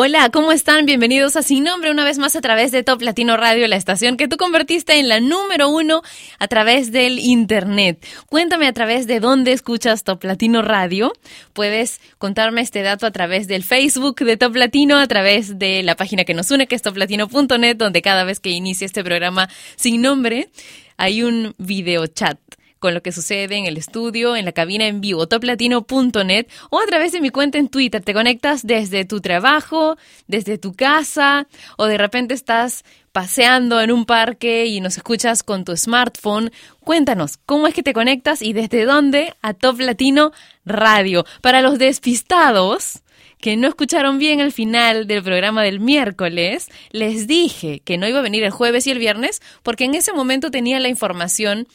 Hola, 0.00 0.30
¿cómo 0.30 0.52
están? 0.52 0.86
Bienvenidos 0.86 1.34
a 1.34 1.42
Sin 1.42 1.64
Nombre 1.64 1.90
una 1.90 2.04
vez 2.04 2.18
más 2.18 2.36
a 2.36 2.40
través 2.40 2.70
de 2.70 2.84
Top 2.84 3.02
Latino 3.02 3.36
Radio, 3.36 3.66
la 3.66 3.74
estación 3.74 4.16
que 4.16 4.28
tú 4.28 4.36
convertiste 4.36 5.00
en 5.00 5.08
la 5.08 5.18
número 5.18 5.70
uno 5.70 6.02
a 6.38 6.46
través 6.46 6.92
del 6.92 7.18
Internet. 7.18 8.06
Cuéntame 8.28 8.68
a 8.68 8.72
través 8.72 9.08
de 9.08 9.18
dónde 9.18 9.50
escuchas 9.50 10.04
Top 10.04 10.22
Latino 10.22 10.62
Radio. 10.62 11.12
Puedes 11.52 12.00
contarme 12.18 12.60
este 12.60 12.82
dato 12.82 13.06
a 13.06 13.10
través 13.10 13.48
del 13.48 13.64
Facebook 13.64 14.20
de 14.20 14.36
Top 14.36 14.54
Latino, 14.54 14.98
a 14.98 15.06
través 15.08 15.58
de 15.58 15.82
la 15.82 15.96
página 15.96 16.22
que 16.22 16.32
nos 16.32 16.48
une, 16.52 16.68
que 16.68 16.76
es 16.76 16.82
toplatino.net, 16.82 17.74
donde 17.74 18.00
cada 18.00 18.22
vez 18.22 18.38
que 18.38 18.50
inicie 18.50 18.84
este 18.86 19.02
programa 19.02 19.48
Sin 19.74 20.02
Nombre 20.02 20.48
hay 20.96 21.24
un 21.24 21.56
video 21.58 22.06
chat 22.06 22.38
con 22.78 22.94
lo 22.94 23.02
que 23.02 23.12
sucede 23.12 23.56
en 23.56 23.66
el 23.66 23.76
estudio, 23.76 24.36
en 24.36 24.44
la 24.44 24.52
cabina 24.52 24.86
en 24.86 25.00
vivo, 25.00 25.26
toplatino.net 25.26 26.46
o 26.70 26.80
a 26.80 26.86
través 26.86 27.12
de 27.12 27.20
mi 27.20 27.30
cuenta 27.30 27.58
en 27.58 27.68
Twitter. 27.68 28.02
Te 28.02 28.14
conectas 28.14 28.66
desde 28.66 29.04
tu 29.04 29.20
trabajo, 29.20 29.96
desde 30.26 30.58
tu 30.58 30.74
casa 30.74 31.46
o 31.76 31.86
de 31.86 31.98
repente 31.98 32.34
estás 32.34 32.84
paseando 33.12 33.80
en 33.80 33.90
un 33.90 34.04
parque 34.04 34.66
y 34.66 34.80
nos 34.80 34.96
escuchas 34.96 35.42
con 35.42 35.64
tu 35.64 35.76
smartphone. 35.76 36.52
Cuéntanos, 36.80 37.36
¿cómo 37.36 37.66
es 37.66 37.74
que 37.74 37.82
te 37.82 37.92
conectas 37.92 38.42
y 38.42 38.52
desde 38.52 38.84
dónde 38.84 39.34
a 39.42 39.54
Top 39.54 39.80
Latino 39.80 40.32
Radio? 40.64 41.24
Para 41.40 41.60
los 41.60 41.78
despistados, 41.78 43.02
que 43.40 43.56
no 43.56 43.68
escucharon 43.68 44.18
bien 44.18 44.40
el 44.40 44.52
final 44.52 45.06
del 45.06 45.22
programa 45.22 45.62
del 45.62 45.80
miércoles, 45.80 46.68
les 46.90 47.26
dije 47.26 47.80
que 47.84 47.96
no 47.96 48.08
iba 48.08 48.18
a 48.18 48.22
venir 48.22 48.44
el 48.44 48.50
jueves 48.50 48.86
y 48.86 48.90
el 48.90 48.98
viernes 48.98 49.40
porque 49.62 49.84
en 49.84 49.94
ese 49.94 50.12
momento 50.12 50.50
tenía 50.50 50.80
la 50.80 50.88
información 50.88 51.68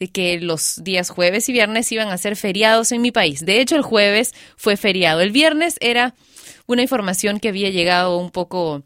de 0.00 0.08
que 0.08 0.40
los 0.40 0.82
días 0.82 1.10
jueves 1.10 1.48
y 1.50 1.52
viernes 1.52 1.92
iban 1.92 2.08
a 2.08 2.18
ser 2.18 2.34
feriados 2.34 2.90
en 2.90 3.02
mi 3.02 3.12
país. 3.12 3.44
De 3.44 3.60
hecho, 3.60 3.76
el 3.76 3.82
jueves 3.82 4.32
fue 4.56 4.78
feriado. 4.78 5.20
El 5.20 5.30
viernes 5.30 5.76
era 5.80 6.14
una 6.66 6.80
información 6.80 7.38
que 7.38 7.50
había 7.50 7.68
llegado 7.68 8.16
un 8.16 8.30
poco 8.30 8.82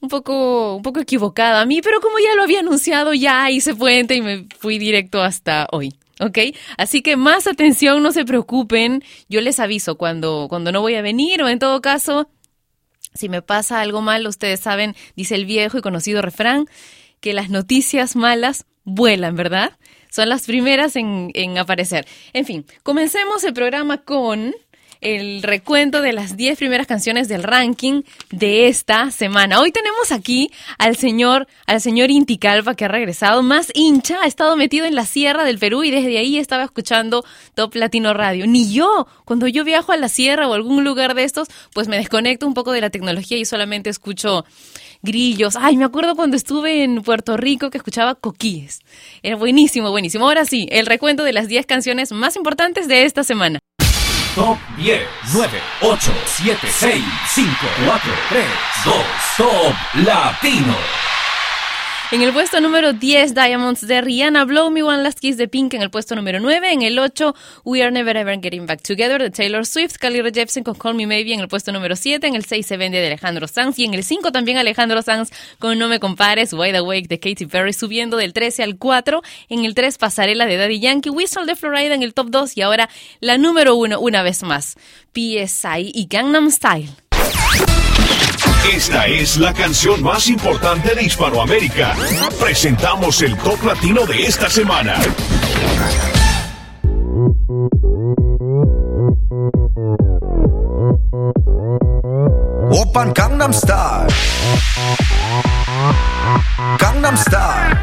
un 0.00 0.08
poco, 0.08 0.76
un 0.76 0.82
poco 0.82 1.00
equivocada 1.00 1.60
a 1.60 1.66
mí, 1.66 1.82
pero 1.82 2.00
como 2.00 2.18
ya 2.18 2.34
lo 2.34 2.42
había 2.42 2.60
anunciado, 2.60 3.12
ya 3.14 3.50
hice 3.50 3.74
puente 3.74 4.14
y 4.14 4.22
me 4.22 4.46
fui 4.58 4.78
directo 4.78 5.22
hasta 5.22 5.68
hoy. 5.72 5.94
¿Ok? 6.20 6.38
Así 6.76 7.00
que 7.00 7.16
más 7.16 7.46
atención, 7.46 8.02
no 8.02 8.12
se 8.12 8.24
preocupen. 8.24 9.04
Yo 9.28 9.40
les 9.40 9.60
aviso 9.60 9.96
cuando, 9.96 10.46
cuando 10.48 10.72
no 10.72 10.80
voy 10.80 10.94
a 10.94 11.02
venir 11.02 11.42
o 11.42 11.48
en 11.48 11.58
todo 11.58 11.80
caso, 11.80 12.28
si 13.14 13.28
me 13.28 13.40
pasa 13.40 13.80
algo 13.80 14.00
mal, 14.00 14.26
ustedes 14.26 14.60
saben, 14.60 14.96
dice 15.16 15.34
el 15.34 15.46
viejo 15.46 15.78
y 15.78 15.82
conocido 15.82 16.22
refrán, 16.22 16.66
que 17.20 17.34
las 17.34 17.50
noticias 17.50 18.16
malas 18.16 18.66
vuelan, 18.84 19.36
¿verdad? 19.36 19.78
Son 20.10 20.28
las 20.28 20.46
primeras 20.46 20.96
en, 20.96 21.30
en 21.34 21.58
aparecer. 21.58 22.06
En 22.32 22.44
fin, 22.44 22.66
comencemos 22.82 23.44
el 23.44 23.52
programa 23.52 23.98
con 23.98 24.54
el 25.00 25.42
recuento 25.42 26.02
de 26.02 26.12
las 26.12 26.36
10 26.36 26.58
primeras 26.58 26.86
canciones 26.86 27.28
del 27.28 27.42
ranking 27.42 28.02
de 28.30 28.68
esta 28.68 29.10
semana. 29.10 29.60
Hoy 29.60 29.72
tenemos 29.72 30.12
aquí 30.12 30.50
al 30.78 30.96
señor, 30.96 31.46
al 31.66 31.80
señor 31.80 32.10
Inti 32.10 32.38
Calva 32.38 32.74
que 32.74 32.84
ha 32.84 32.88
regresado 32.88 33.42
más 33.42 33.70
hincha, 33.74 34.18
ha 34.22 34.26
estado 34.26 34.56
metido 34.56 34.86
en 34.86 34.94
la 34.94 35.06
sierra 35.06 35.44
del 35.44 35.58
Perú 35.58 35.84
y 35.84 35.90
desde 35.90 36.18
ahí 36.18 36.36
estaba 36.38 36.64
escuchando 36.64 37.24
Top 37.54 37.74
Latino 37.74 38.12
Radio. 38.12 38.46
Ni 38.46 38.72
yo, 38.72 39.06
cuando 39.24 39.46
yo 39.46 39.64
viajo 39.64 39.92
a 39.92 39.96
la 39.96 40.08
sierra 40.08 40.48
o 40.48 40.54
algún 40.54 40.84
lugar 40.84 41.14
de 41.14 41.24
estos, 41.24 41.48
pues 41.72 41.88
me 41.88 41.96
desconecto 41.96 42.46
un 42.46 42.54
poco 42.54 42.72
de 42.72 42.80
la 42.80 42.90
tecnología 42.90 43.38
y 43.38 43.44
solamente 43.44 43.90
escucho 43.90 44.44
grillos. 45.02 45.56
Ay, 45.56 45.76
me 45.76 45.84
acuerdo 45.84 46.14
cuando 46.14 46.36
estuve 46.36 46.84
en 46.84 47.02
Puerto 47.02 47.36
Rico 47.36 47.70
que 47.70 47.78
escuchaba 47.78 48.14
coquíes. 48.14 48.80
Era 49.22 49.36
buenísimo, 49.36 49.90
buenísimo. 49.90 50.26
Ahora 50.26 50.44
sí, 50.44 50.68
el 50.70 50.86
recuento 50.86 51.24
de 51.24 51.32
las 51.32 51.48
10 51.48 51.64
canciones 51.66 52.12
más 52.12 52.36
importantes 52.36 52.86
de 52.86 53.04
esta 53.04 53.24
semana. 53.24 53.60
Top 54.34 54.58
10, 54.78 55.06
9, 55.34 55.48
8, 55.82 55.98
7, 56.26 56.56
6, 56.56 57.04
5, 57.34 57.44
4, 57.84 58.00
3, 58.28 58.44
2, 58.84 58.92
Top 59.36 59.74
Latino. 60.06 60.74
En 62.12 62.22
el 62.22 62.32
puesto 62.32 62.60
número 62.60 62.92
10, 62.92 63.36
Diamonds 63.36 63.86
de 63.86 64.00
Rihanna, 64.00 64.44
Blow 64.44 64.68
Me 64.72 64.82
One 64.82 65.04
Last 65.04 65.20
Kiss 65.20 65.36
de 65.36 65.46
Pink. 65.46 65.74
En 65.74 65.82
el 65.82 65.90
puesto 65.90 66.16
número 66.16 66.40
9, 66.40 66.72
en 66.72 66.82
el 66.82 66.98
8, 66.98 67.36
We 67.64 67.84
Are 67.84 67.92
Never 67.92 68.16
Ever 68.16 68.40
Getting 68.42 68.66
Back 68.66 68.82
Together 68.82 69.22
de 69.22 69.30
Taylor 69.30 69.64
Swift, 69.64 69.94
Rae 70.00 70.32
Jepsen 70.32 70.64
con 70.64 70.74
Call 70.74 70.96
Me 70.96 71.06
Maybe. 71.06 71.32
En 71.32 71.38
el 71.38 71.46
puesto 71.46 71.70
número 71.70 71.94
7, 71.94 72.26
en 72.26 72.34
el 72.34 72.44
6, 72.44 72.66
Se 72.66 72.76
Vende 72.76 72.98
de 72.98 73.06
Alejandro 73.06 73.46
Sanz. 73.46 73.78
Y 73.78 73.84
en 73.84 73.94
el 73.94 74.02
5 74.02 74.32
también 74.32 74.58
Alejandro 74.58 75.02
Sanz 75.02 75.30
con 75.60 75.78
No 75.78 75.86
Me 75.86 76.00
Compares, 76.00 76.52
Wide 76.52 76.78
Awake 76.78 77.06
de 77.06 77.20
Katy 77.20 77.46
Perry, 77.46 77.72
subiendo 77.72 78.16
del 78.16 78.32
13 78.32 78.64
al 78.64 78.76
4. 78.76 79.22
En 79.48 79.64
el 79.64 79.76
3, 79.76 79.96
Pasarela 79.96 80.46
de 80.46 80.56
Daddy 80.56 80.80
Yankee, 80.80 81.10
Whistle 81.10 81.46
de 81.46 81.54
Florida 81.54 81.94
en 81.94 82.02
el 82.02 82.12
top 82.12 82.30
2. 82.30 82.56
Y 82.56 82.62
ahora 82.62 82.88
la 83.20 83.38
número 83.38 83.76
1, 83.76 84.00
una 84.00 84.24
vez 84.24 84.42
más, 84.42 84.76
PSI 85.14 85.92
y 85.94 86.08
Gangnam 86.10 86.50
Style. 86.50 86.90
Esta 88.73 89.05
es 89.07 89.37
la 89.37 89.53
canción 89.53 90.03
más 90.03 90.27
importante 90.27 90.93
de 90.95 91.03
Hispanoamérica. 91.03 91.95
Presentamos 92.39 93.21
el 93.21 93.37
top 93.37 93.63
latino 93.63 94.05
de 94.05 94.25
esta 94.25 94.49
semana. 94.49 94.95
오빤 102.71 103.13
강남스타일 103.13 104.07
강남스타일 106.79 107.75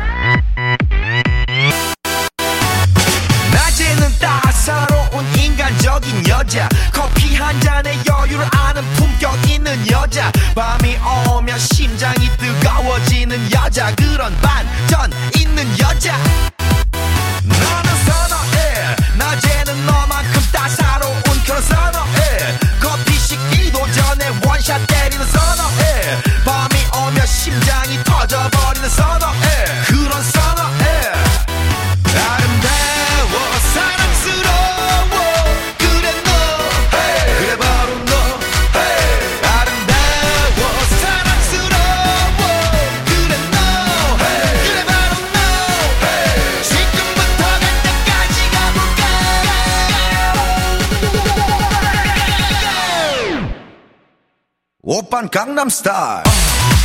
낮에는 3.53 4.09
따사로운 4.21 5.25
인간적인 5.39 6.29
여자 6.29 6.69
커피 6.93 7.37
한 7.37 7.59
잔에 7.61 7.93
여유를 8.07 8.47
아는 8.53 8.83
품격 8.83 8.96
있는 8.96 8.96
여자. 9.92 10.32
밤이 10.56 10.98
오면 11.30 11.58
심장이 11.60 12.30
뜨거워지는 12.38 13.52
여자. 13.52 13.94
그런 13.96 14.36
반전 14.42 15.12
있는 15.36 15.66
여자 15.80 16.16
Gangnam 55.30 55.70
Style. 55.70 56.77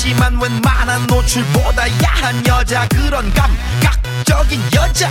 하지만 0.00 0.40
웬만한 0.40 1.08
노출보다 1.08 1.82
야한 2.04 2.46
여자 2.46 2.86
그런 2.86 3.34
감각적인 3.34 4.60
여자. 4.72 5.10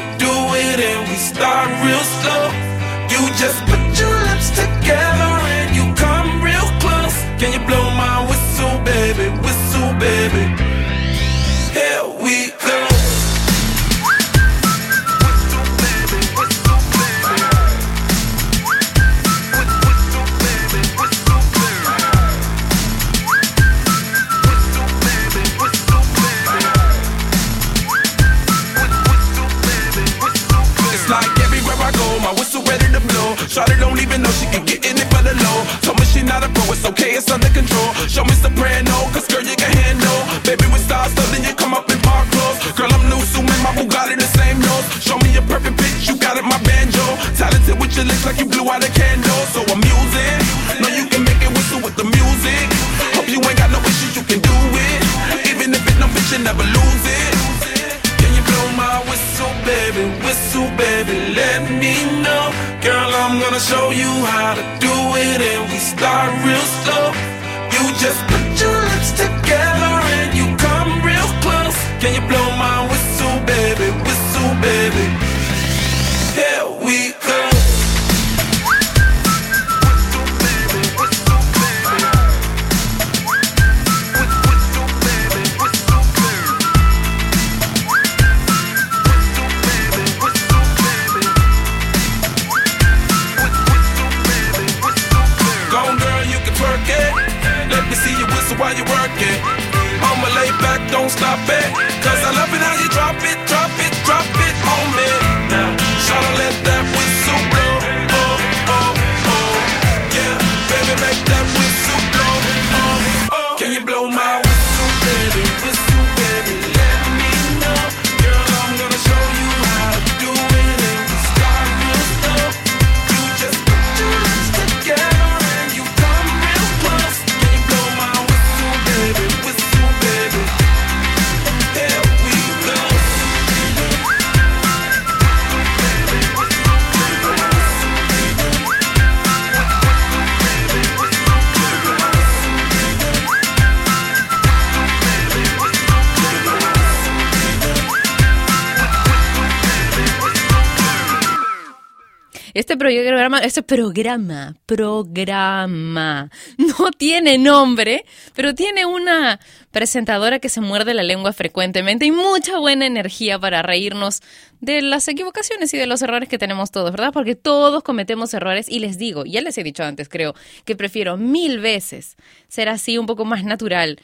programa, 153.21 153.39
programa, 153.67 154.55
programa, 154.65 156.31
no 156.57 156.91
tiene 156.97 157.37
nombre, 157.37 158.03
pero 158.33 158.55
tiene 158.55 158.85
una 158.87 159.39
presentadora 159.69 160.39
que 160.39 160.49
se 160.49 160.59
muerde 160.59 160.95
la 160.95 161.03
lengua 161.03 161.31
frecuentemente 161.31 162.05
y 162.05 162.11
mucha 162.11 162.57
buena 162.57 162.87
energía 162.87 163.37
para 163.37 163.61
reírnos 163.61 164.21
de 164.59 164.81
las 164.81 165.07
equivocaciones 165.07 165.71
y 165.73 165.77
de 165.77 165.85
los 165.85 166.01
errores 166.01 166.29
que 166.29 166.39
tenemos 166.39 166.71
todos, 166.71 166.91
¿verdad? 166.91 167.13
Porque 167.13 167.35
todos 167.35 167.83
cometemos 167.83 168.33
errores 168.33 168.67
y 168.67 168.79
les 168.79 168.97
digo, 168.97 169.23
ya 169.25 169.41
les 169.41 169.55
he 169.57 169.63
dicho 169.63 169.83
antes, 169.83 170.09
creo, 170.09 170.33
que 170.65 170.75
prefiero 170.75 171.15
mil 171.17 171.59
veces 171.59 172.15
ser 172.47 172.69
así 172.69 172.97
un 172.97 173.05
poco 173.05 173.23
más 173.23 173.43
natural, 173.43 173.99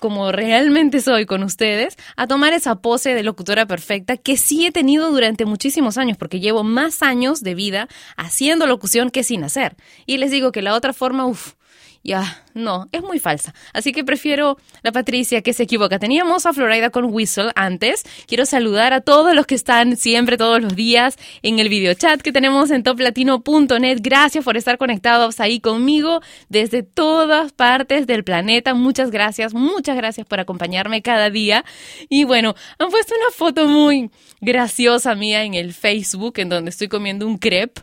como 0.00 0.32
realmente 0.32 1.00
soy 1.00 1.26
con 1.26 1.42
ustedes, 1.42 1.96
a 2.16 2.26
tomar 2.26 2.52
esa 2.52 2.76
pose 2.76 3.14
de 3.14 3.22
locutora 3.22 3.66
perfecta 3.66 4.16
que 4.16 4.36
sí 4.36 4.66
he 4.66 4.72
tenido 4.72 5.10
durante 5.10 5.44
muchísimos 5.44 5.98
años, 5.98 6.16
porque 6.16 6.40
llevo 6.40 6.64
más 6.64 7.02
años 7.02 7.42
de 7.42 7.54
vida 7.54 7.88
haciendo 8.16 8.66
locución 8.66 9.10
que 9.10 9.24
sin 9.24 9.44
hacer. 9.44 9.76
Y 10.06 10.18
les 10.18 10.30
digo 10.30 10.52
que 10.52 10.62
la 10.62 10.74
otra 10.74 10.92
forma, 10.92 11.26
uff, 11.26 11.54
ya, 12.04 12.42
no, 12.54 12.88
es 12.90 13.00
muy 13.02 13.20
falsa. 13.20 13.54
Así 13.72 13.92
que 13.92 14.02
prefiero 14.02 14.58
la 14.82 14.90
Patricia 14.90 15.40
que 15.40 15.52
se 15.52 15.62
equivoca. 15.62 16.00
Teníamos 16.00 16.46
a 16.46 16.52
Florida 16.52 16.90
con 16.90 17.04
Whistle 17.06 17.52
antes. 17.54 18.02
Quiero 18.26 18.44
saludar 18.44 18.92
a 18.92 19.00
todos 19.00 19.36
los 19.36 19.46
que 19.46 19.54
están 19.54 19.96
siempre, 19.96 20.36
todos 20.36 20.60
los 20.60 20.74
días, 20.74 21.16
en 21.42 21.60
el 21.60 21.68
video 21.68 21.94
chat 21.94 22.20
que 22.20 22.32
tenemos 22.32 22.72
en 22.72 22.82
toplatino.net. 22.82 23.98
Gracias 24.00 24.44
por 24.44 24.56
estar 24.56 24.78
conectados 24.78 25.38
ahí 25.38 25.60
conmigo 25.60 26.20
desde 26.48 26.82
todas 26.82 27.52
partes 27.52 28.08
del 28.08 28.24
planeta. 28.24 28.74
Muchas 28.74 29.12
gracias, 29.12 29.54
muchas 29.54 29.96
gracias 29.96 30.26
por 30.26 30.40
acompañarme 30.40 31.02
cada 31.02 31.30
día. 31.30 31.64
Y 32.08 32.24
bueno, 32.24 32.56
han 32.78 32.90
puesto 32.90 33.14
una 33.14 33.30
foto 33.30 33.68
muy 33.68 34.10
graciosa 34.40 35.14
mía 35.14 35.44
en 35.44 35.54
el 35.54 35.72
Facebook 35.72 36.34
en 36.38 36.48
donde 36.48 36.70
estoy 36.70 36.88
comiendo 36.88 37.28
un 37.28 37.38
crepe 37.38 37.80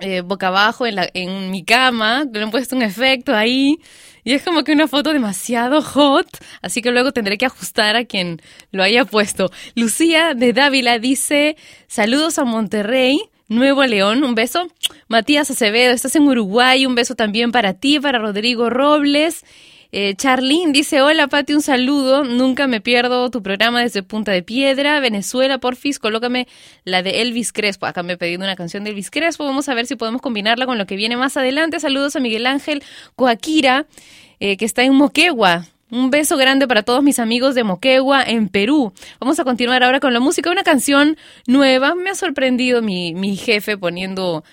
eh, 0.00 0.20
boca 0.22 0.48
abajo 0.48 0.86
en, 0.86 0.94
la, 0.96 1.08
en 1.14 1.50
mi 1.50 1.64
cama, 1.64 2.24
le 2.32 2.42
han 2.42 2.50
puesto 2.50 2.76
un 2.76 2.82
efecto 2.82 3.34
ahí 3.34 3.78
y 4.28 4.34
es 4.34 4.42
como 4.42 4.62
que 4.62 4.72
una 4.72 4.88
foto 4.88 5.14
demasiado 5.14 5.80
hot, 5.80 6.26
así 6.60 6.82
que 6.82 6.90
luego 6.90 7.12
tendré 7.12 7.38
que 7.38 7.46
ajustar 7.46 7.96
a 7.96 8.04
quien 8.04 8.42
lo 8.72 8.82
haya 8.82 9.06
puesto. 9.06 9.50
Lucía 9.74 10.34
de 10.34 10.52
Dávila 10.52 10.98
dice, 10.98 11.56
saludos 11.86 12.38
a 12.38 12.44
Monterrey. 12.44 13.22
Nuevo 13.48 13.82
León, 13.84 14.24
un 14.24 14.34
beso. 14.34 14.68
Matías 15.08 15.50
Acevedo, 15.50 15.94
estás 15.94 16.14
en 16.16 16.28
Uruguay, 16.28 16.84
un 16.84 16.94
beso 16.94 17.14
también 17.14 17.50
para 17.52 17.72
ti, 17.72 17.98
para 17.98 18.18
Rodrigo 18.18 18.68
Robles. 18.68 19.46
Eh, 19.90 20.14
Charlene 20.16 20.72
dice, 20.72 21.00
hola 21.00 21.28
Pati, 21.28 21.54
un 21.54 21.62
saludo, 21.62 22.22
nunca 22.22 22.66
me 22.66 22.82
pierdo 22.82 23.30
tu 23.30 23.42
programa 23.42 23.80
desde 23.80 24.02
Punta 24.02 24.32
de 24.32 24.42
Piedra, 24.42 25.00
Venezuela, 25.00 25.56
porfis, 25.58 25.98
colócame 25.98 26.46
la 26.84 27.02
de 27.02 27.22
Elvis 27.22 27.54
Crespo. 27.54 27.86
Acá 27.86 28.02
me 28.02 28.12
he 28.12 28.16
pedido 28.18 28.44
una 28.44 28.54
canción 28.54 28.84
de 28.84 28.90
Elvis 28.90 29.10
Crespo, 29.10 29.46
vamos 29.46 29.66
a 29.70 29.74
ver 29.74 29.86
si 29.86 29.96
podemos 29.96 30.20
combinarla 30.20 30.66
con 30.66 30.76
lo 30.76 30.84
que 30.84 30.96
viene 30.96 31.16
más 31.16 31.38
adelante. 31.38 31.80
Saludos 31.80 32.16
a 32.16 32.20
Miguel 32.20 32.46
Ángel 32.46 32.82
Coaquira, 33.16 33.86
eh, 34.40 34.58
que 34.58 34.66
está 34.66 34.82
en 34.82 34.94
Moquegua. 34.94 35.64
Un 35.90 36.10
beso 36.10 36.36
grande 36.36 36.68
para 36.68 36.82
todos 36.82 37.02
mis 37.02 37.18
amigos 37.18 37.54
de 37.54 37.64
Moquegua, 37.64 38.22
en 38.22 38.50
Perú. 38.50 38.92
Vamos 39.20 39.40
a 39.40 39.44
continuar 39.44 39.82
ahora 39.82 40.00
con 40.00 40.12
la 40.12 40.20
música, 40.20 40.50
una 40.50 40.64
canción 40.64 41.16
nueva. 41.46 41.94
Me 41.94 42.10
ha 42.10 42.14
sorprendido 42.14 42.82
mi, 42.82 43.14
mi 43.14 43.36
jefe 43.36 43.78
poniendo 43.78 44.44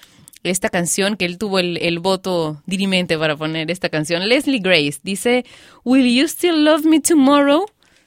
esta 0.50 0.70
canción, 0.70 1.18
que 1.18 1.26
él 1.26 1.38
tuvo 1.38 1.60
el, 1.60 1.78
el, 1.78 2.00
voto 2.00 2.62
dirimente 2.66 3.18
para 3.18 3.36
poner 3.36 3.72
esta 3.72 3.90
canción. 3.90 4.28
Leslie 4.28 4.60
Grace 4.60 5.00
dice, 5.04 5.46
Will 5.84 6.06
You 6.06 6.28
Still 6.28 6.64
Love 6.64 6.86
Me 6.86 7.00
Tomorrow? 7.00 7.66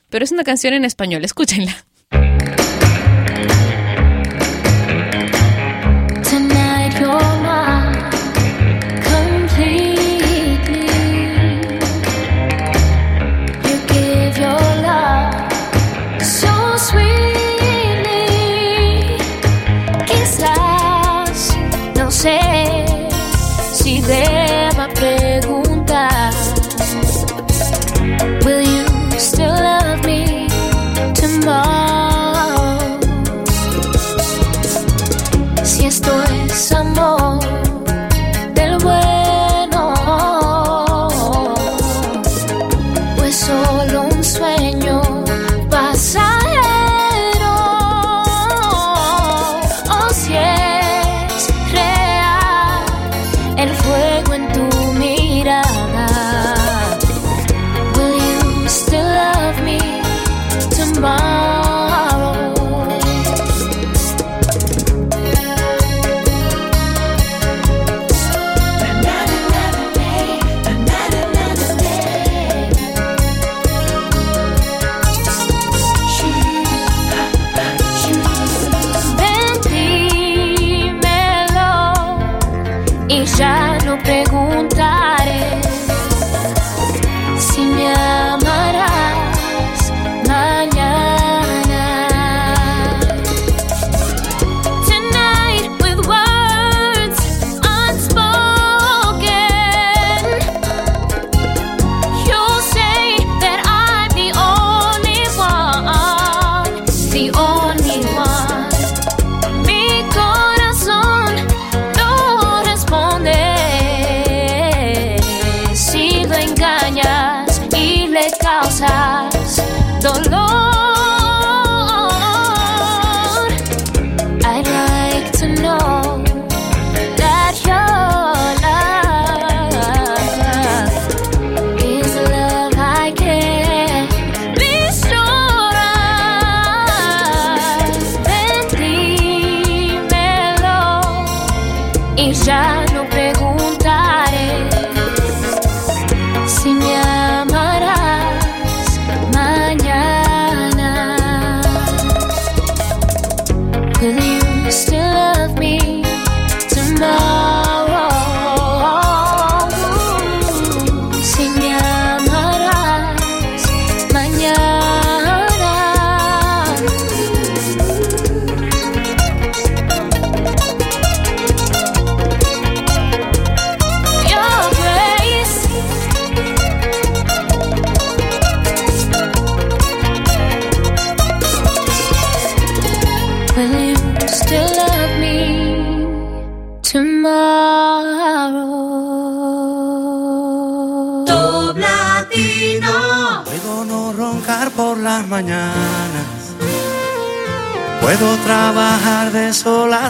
Pero 0.09 0.25
es 0.25 0.33
una 0.33 0.45
canción 0.45 0.75
en 0.75 0.85
español, 0.85 1.25
escúchenla. 1.25 1.88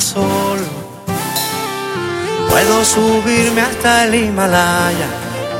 Sol 0.00 0.22
a 0.22 0.58
sol. 0.58 0.58
Puedo 2.50 2.84
subirme 2.84 3.60
hasta 3.60 4.04
el 4.04 4.14
Himalaya 4.14 5.08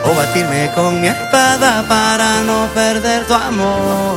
o 0.05 0.15
batirme 0.15 0.71
con 0.75 1.01
mi 1.01 1.09
espada 1.09 1.85
para 1.89 2.43
no 2.43 2.67
perder 2.75 3.25
tu 3.27 3.35
amor. 3.35 4.17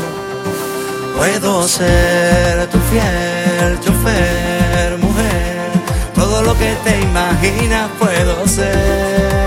Puedo 1.17 1.67
ser 1.67 2.67
tu 2.69 2.77
fiel 2.89 3.79
chofer, 3.79 4.97
mujer. 4.97 5.71
Todo 6.15 6.41
lo 6.43 6.57
que 6.57 6.75
te 6.83 6.99
imaginas 7.01 7.89
puedo 7.99 8.47
ser. 8.47 9.40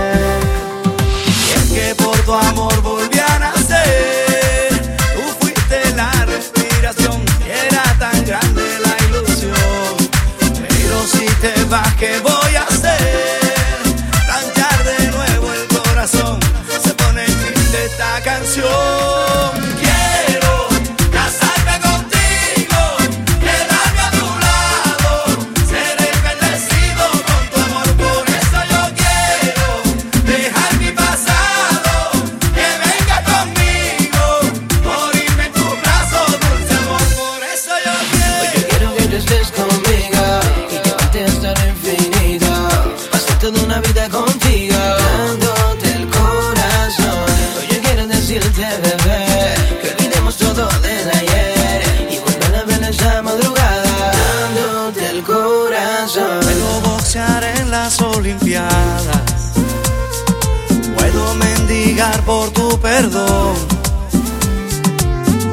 Perdón. 62.95 63.55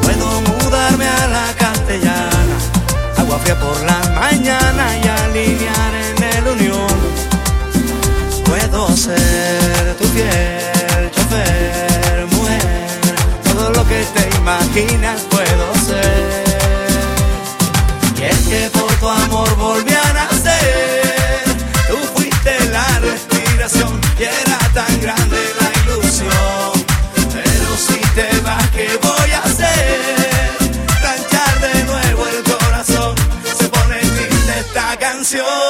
Puedo 0.02 0.26
mudarme 0.48 1.06
a 1.06 1.26
la 1.36 1.46
castellana. 1.62 2.56
Agua 3.18 3.36
fría 3.42 3.58
por 3.58 3.78
la 3.90 4.00
mañana 4.20 4.84
y 5.02 5.08
alinear 5.22 5.92
en 6.06 6.18
el 6.34 6.44
unión. 6.54 6.96
Puedo 8.44 8.96
ser 8.96 9.96
tu 9.98 10.04
fiel 10.14 11.10
chofer, 11.14 12.26
mujer. 12.36 12.88
Todo 13.48 13.70
lo 13.70 13.82
que 13.90 14.00
te 14.14 14.24
imaginas 14.38 15.22
canción. 35.32 35.61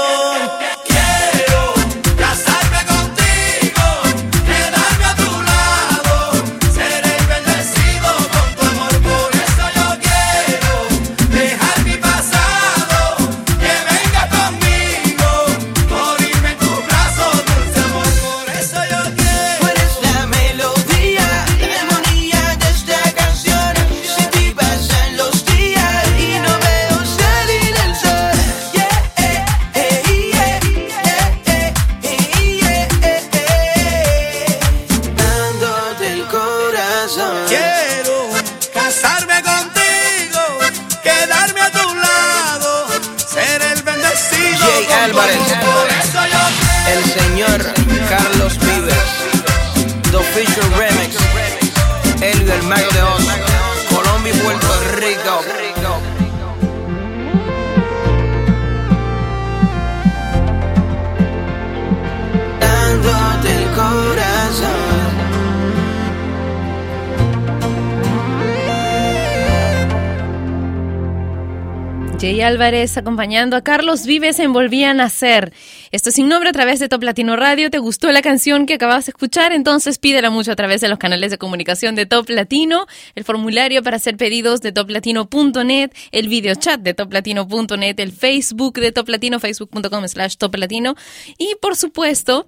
Jay 72.23 72.41
Álvarez 72.41 72.97
acompañando 72.97 73.57
a 73.57 73.63
Carlos 73.63 74.07
Vives 74.07 74.39
en 74.39 74.53
Volví 74.53 74.85
a 74.85 74.95
Nacer. 74.95 75.53
Esto 75.91 76.11
es 76.11 76.15
sin 76.15 76.29
nombre 76.29 76.51
a 76.51 76.53
través 76.53 76.79
de 76.79 76.89
Top 76.89 77.03
Latino 77.03 77.35
Radio. 77.35 77.69
¿Te 77.69 77.79
gustó 77.79 78.13
la 78.13 78.23
canción 78.23 78.65
que 78.65 78.75
acabas 78.75 79.07
de 79.07 79.11
escuchar? 79.11 79.51
Entonces 79.51 79.99
pídela 79.99 80.31
mucho 80.31 80.53
a 80.53 80.55
través 80.55 80.81
de 80.81 80.89
los 80.89 81.01
canales 81.01 81.33
de 81.33 81.39
comunicación 81.39 81.97
de 81.97 82.07
Top 82.07 82.31
Latino, 82.31 82.87
el 83.17 83.25
formulario 83.25 83.83
para 83.83 83.97
hacer 83.97 84.17
pedidos 84.17 84.61
de 84.61 84.71
toplatino.net, 84.71 85.91
el 86.13 86.29
videochat 86.29 86.81
de 86.81 86.95
toplatino.net, 86.95 87.99
el 87.99 88.13
Facebook 88.13 88.75
de 88.75 88.93
Top 88.93 89.09
Latino, 89.09 89.41
facebook.com 89.41 90.07
slash 90.07 90.37
Top 90.37 90.55
Latino 90.55 90.95
y 91.39 91.57
por 91.61 91.75
supuesto 91.75 92.47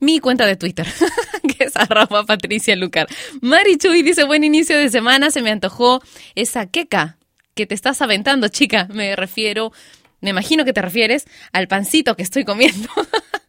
mi 0.00 0.20
cuenta 0.20 0.44
de 0.44 0.56
Twitter, 0.56 0.86
que 1.56 1.64
es 1.64 1.74
arroba 1.76 2.26
Patricia 2.26 2.76
Lucar. 2.76 3.06
Mari 3.40 3.78
Chuy 3.78 4.02
dice, 4.02 4.24
buen 4.24 4.44
inicio 4.44 4.76
de 4.76 4.90
semana, 4.90 5.30
se 5.30 5.40
me 5.40 5.50
antojó 5.50 6.02
esa 6.34 6.66
queca 6.66 7.16
que 7.54 7.66
te 7.66 7.74
estás 7.74 8.02
aventando, 8.02 8.48
chica. 8.48 8.88
Me 8.92 9.16
refiero, 9.16 9.72
me 10.20 10.30
imagino 10.30 10.64
que 10.64 10.72
te 10.72 10.82
refieres 10.82 11.26
al 11.52 11.68
pancito 11.68 12.16
que 12.16 12.22
estoy 12.22 12.44
comiendo. 12.44 12.88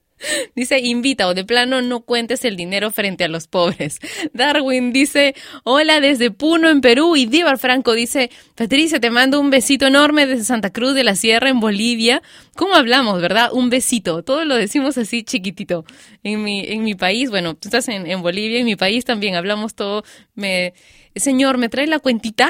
Dice, 0.55 0.79
invita 0.79 1.27
o 1.27 1.33
de 1.33 1.43
plano 1.43 1.81
no 1.81 2.01
cuentes 2.01 2.45
el 2.45 2.55
dinero 2.55 2.89
frente 2.89 3.25
a 3.25 3.27
los 3.27 3.47
pobres. 3.47 3.99
Darwin 4.33 4.91
dice, 4.91 5.35
hola 5.63 5.99
desde 5.99 6.31
Puno 6.31 6.69
en 6.69 6.81
Perú. 6.81 7.15
Y 7.15 7.25
Díbar 7.25 7.57
Franco 7.57 7.93
dice, 7.93 8.31
Patricia, 8.55 8.99
te 8.99 9.09
mando 9.09 9.39
un 9.39 9.49
besito 9.49 9.85
enorme 9.85 10.25
desde 10.25 10.45
Santa 10.45 10.71
Cruz 10.71 10.95
de 10.95 11.03
la 11.03 11.15
Sierra 11.15 11.49
en 11.49 11.59
Bolivia. 11.59 12.21
¿Cómo 12.55 12.75
hablamos, 12.75 13.21
verdad? 13.21 13.51
Un 13.53 13.69
besito. 13.69 14.23
Todo 14.23 14.45
lo 14.45 14.55
decimos 14.55 14.97
así 14.97 15.23
chiquitito. 15.23 15.85
En 16.23 16.43
mi, 16.43 16.61
en 16.61 16.83
mi 16.83 16.95
país, 16.95 17.29
bueno, 17.29 17.55
tú 17.55 17.67
estás 17.67 17.87
en, 17.89 18.07
en 18.07 18.21
Bolivia, 18.21 18.59
en 18.59 18.65
mi 18.65 18.75
país 18.75 19.05
también 19.05 19.35
hablamos 19.35 19.75
todo. 19.75 20.03
Me, 20.33 20.73
señor, 21.15 21.57
¿me 21.57 21.69
trae 21.69 21.87
la 21.87 21.99
cuentita? 21.99 22.49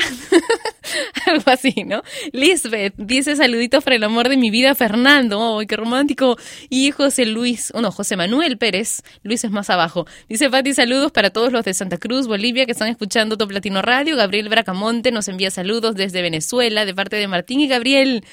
Algo 1.25 1.51
así, 1.51 1.83
¿no? 1.85 2.01
Lisbeth 2.31 2.93
dice 2.97 3.35
saludito 3.35 3.81
para 3.81 3.95
el 3.95 4.03
amor 4.03 4.29
de 4.29 4.37
mi 4.37 4.49
vida, 4.49 4.75
Fernando. 4.75 5.59
¡Ay, 5.59 5.67
qué 5.67 5.75
romántico! 5.75 6.37
Y 6.69 6.91
José 6.91 7.25
Luis, 7.25 7.71
oh 7.75 7.81
no, 7.81 7.91
José 7.91 8.17
Manuel 8.17 8.57
Pérez, 8.57 9.03
Luis 9.23 9.43
es 9.43 9.51
más 9.51 9.69
abajo. 9.69 10.05
Dice 10.29 10.49
Pati, 10.49 10.73
saludos 10.73 11.11
para 11.11 11.29
todos 11.29 11.51
los 11.51 11.65
de 11.65 11.73
Santa 11.73 11.97
Cruz, 11.97 12.27
Bolivia, 12.27 12.65
que 12.65 12.71
están 12.71 12.87
escuchando 12.87 13.37
Top 13.37 13.51
Latino 13.51 13.81
Radio. 13.81 14.15
Gabriel 14.15 14.49
Bracamonte 14.49 15.11
nos 15.11 15.27
envía 15.27 15.51
saludos 15.51 15.95
desde 15.95 16.21
Venezuela, 16.21 16.85
de 16.85 16.93
parte 16.93 17.17
de 17.17 17.27
Martín 17.27 17.59
y 17.59 17.67
Gabriel. 17.67 18.23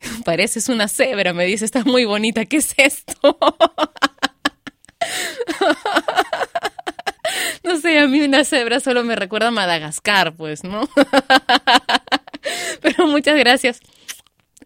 Pareces 0.24 0.68
una 0.68 0.88
cebra, 0.88 1.32
me 1.32 1.46
dice, 1.46 1.64
está 1.64 1.84
muy 1.84 2.04
bonita. 2.04 2.44
¿Qué 2.44 2.58
es 2.58 2.74
esto? 2.76 3.38
No 7.68 7.76
sé, 7.78 7.98
a 7.98 8.06
mí 8.08 8.22
una 8.22 8.44
cebra 8.44 8.80
solo 8.80 9.04
me 9.04 9.14
recuerda 9.14 9.48
a 9.48 9.50
Madagascar, 9.50 10.32
pues, 10.34 10.64
¿no? 10.64 10.88
Pero 12.80 13.06
muchas 13.06 13.36
gracias. 13.36 13.80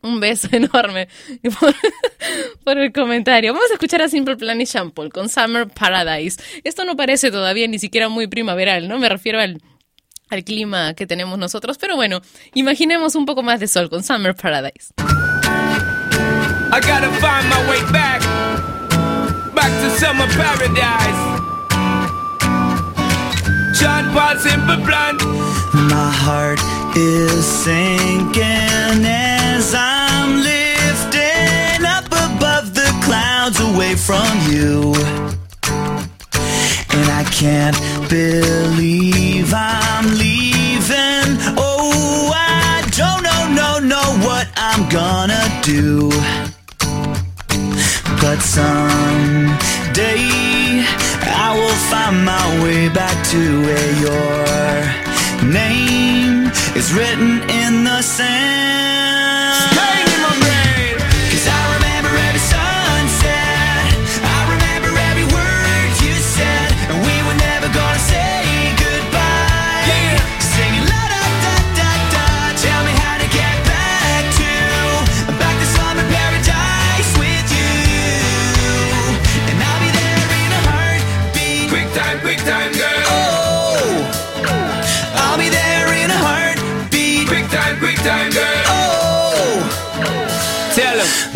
Un 0.03 0.21
beso 0.21 0.47
enorme 0.53 1.09
por, 2.65 2.79
el 2.79 2.93
comentario. 2.93 3.55
Vamos 3.55 3.71
a 3.73 3.75
escuchar 3.75 4.03
a 4.03 4.09
Simple 4.09 4.37
Plan 4.37 4.61
y 4.61 4.67
Shampoo 4.67 5.11
con 5.11 5.29
Summer 5.29 5.67
Paradise. 5.67 6.41
Esto 6.63 6.85
no 6.85 6.95
parece 6.95 7.33
todavía 7.33 7.67
ni 7.67 7.81
siquiera 7.81 8.09
muy 8.09 8.29
primaveral, 8.29 8.87
¿no? 8.87 9.01
Me 9.01 9.09
refiero 9.09 9.41
al, 9.41 9.61
al 10.31 10.45
clima 10.45 10.95
que 10.95 11.05
tenemos 11.05 11.37
nosotros. 11.41 11.79
Pero 11.79 11.97
bueno, 11.97 12.21
imaginemos 12.55 13.17
un 13.17 13.27
poco 13.27 13.43
más 13.43 13.59
de 13.59 13.67
sol 13.67 13.91
con 13.91 14.05
Summer 14.05 14.37
Paradise. 14.37 14.95
I 16.71 16.81
gotta 16.81 17.11
find 17.21 17.49
my 17.49 17.69
way 17.69 17.83
back, 17.91 18.23
back 19.55 19.73
to 19.83 19.91
Summer 19.99 20.29
Paradise. 20.37 21.52
Sean 23.83 24.05
Paul, 24.15 24.37
simple 24.39 24.81
plan. 24.87 25.17
My 25.91 26.11
heart 26.25 26.61
is 26.97 27.45
sinking 27.45 29.03
as 29.05 29.75
I'm 29.75 30.39
lifting 30.39 31.85
up 31.85 32.07
above 32.07 32.75
the 32.75 32.89
clouds 33.03 33.59
away 33.59 33.97
from 33.97 34.31
you. 34.53 34.95
And 36.95 37.07
I 37.11 37.25
can't 37.41 37.77
believe 38.09 39.53
I'm 39.53 40.07
leaving. 40.15 41.31
Oh, 41.59 42.31
I 42.37 42.87
don't 43.01 43.23
know, 43.29 43.43
no, 43.61 43.69
know 43.81 44.09
what 44.25 44.47
I'm 44.55 44.89
gonna 44.91 45.43
do. 45.65 46.09
But 48.21 48.39
some 48.43 49.59
day 49.93 50.85
I 51.45 51.55
will 51.55 51.79
find 51.91 52.25
my 52.25 52.63
way 52.63 52.89
back 52.89 53.17
to 53.33 53.63
where 53.63 53.93
your 54.07 55.53
name 55.53 56.47
is 56.75 56.93
written 56.95 57.43
in 57.51 57.85
the 57.85 58.01
sand. 58.03 59.22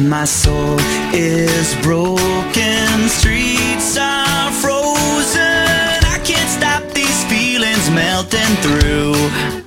my 0.08 0.24
soul 0.24 0.78
is 1.12 1.74
broken. 1.82 3.08
Streets 3.08 3.96
are 3.98 4.52
frozen. 4.52 5.40
I 6.14 6.20
can't 6.24 6.50
stop 6.50 6.82
these 6.92 7.24
feelings 7.24 7.90
melting 7.90 8.56
through. 8.62 9.65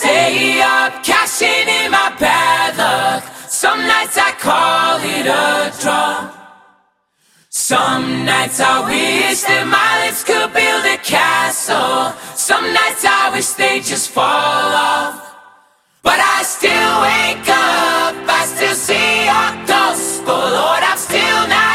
stay 0.00 0.60
up, 0.62 0.92
cashing 1.04 1.68
in 1.78 1.90
my 1.90 2.08
bad 2.18 2.70
luck. 2.82 3.22
Some 3.48 3.80
nights 3.92 4.16
I 4.16 4.30
call 4.46 4.96
it 5.16 5.26
a 5.26 5.46
draw. 5.82 6.12
Some 7.50 8.24
nights 8.24 8.58
I 8.60 8.74
wish 8.88 9.40
that 9.48 9.64
my 9.78 9.90
lips 10.00 10.22
could 10.28 10.50
build 10.56 10.84
a 10.96 10.98
castle. 11.14 12.16
Some 12.48 12.66
nights 12.72 13.04
I 13.04 13.30
wish 13.34 13.50
they 13.60 13.80
just 13.80 14.10
fall 14.16 14.70
off. 14.92 15.16
But 16.02 16.18
I 16.36 16.38
still 16.56 16.94
wake 17.08 17.48
up, 17.48 18.14
I 18.38 18.42
still 18.52 18.78
see 18.86 19.10
your 19.30 19.50
ghost. 19.68 20.22
Oh 20.32 20.46
Lord, 20.58 20.82
I'm 20.90 21.00
still 21.08 21.42
not. 21.54 21.69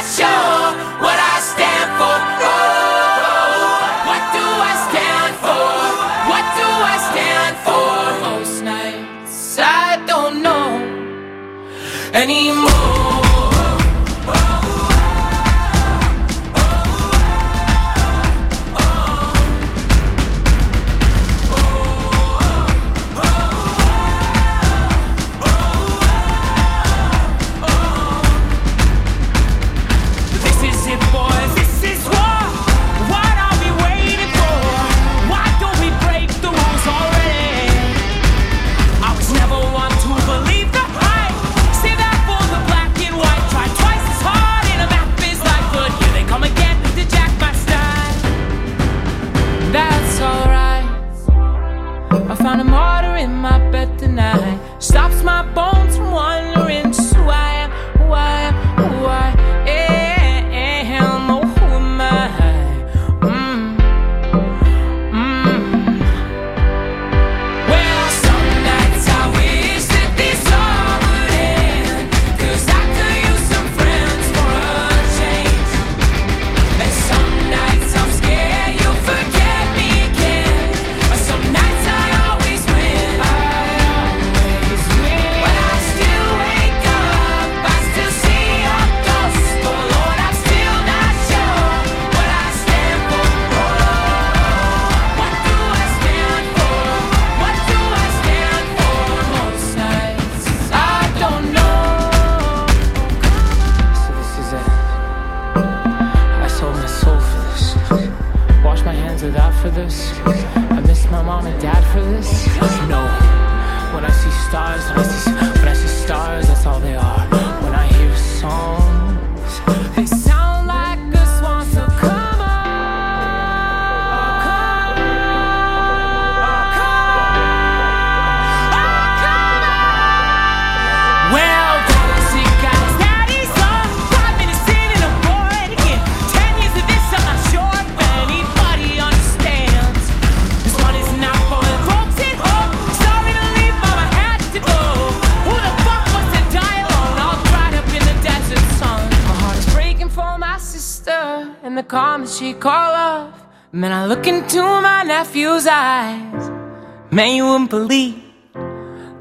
Believe 157.70 158.22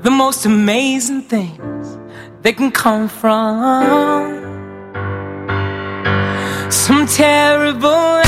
the 0.03 0.11
most 0.11 0.45
amazing 0.45 1.23
things 1.23 1.99
that 2.43 2.57
can 2.57 2.71
come 2.71 3.09
from. 3.09 4.43
Some 6.71 7.07
terrible 7.07 8.24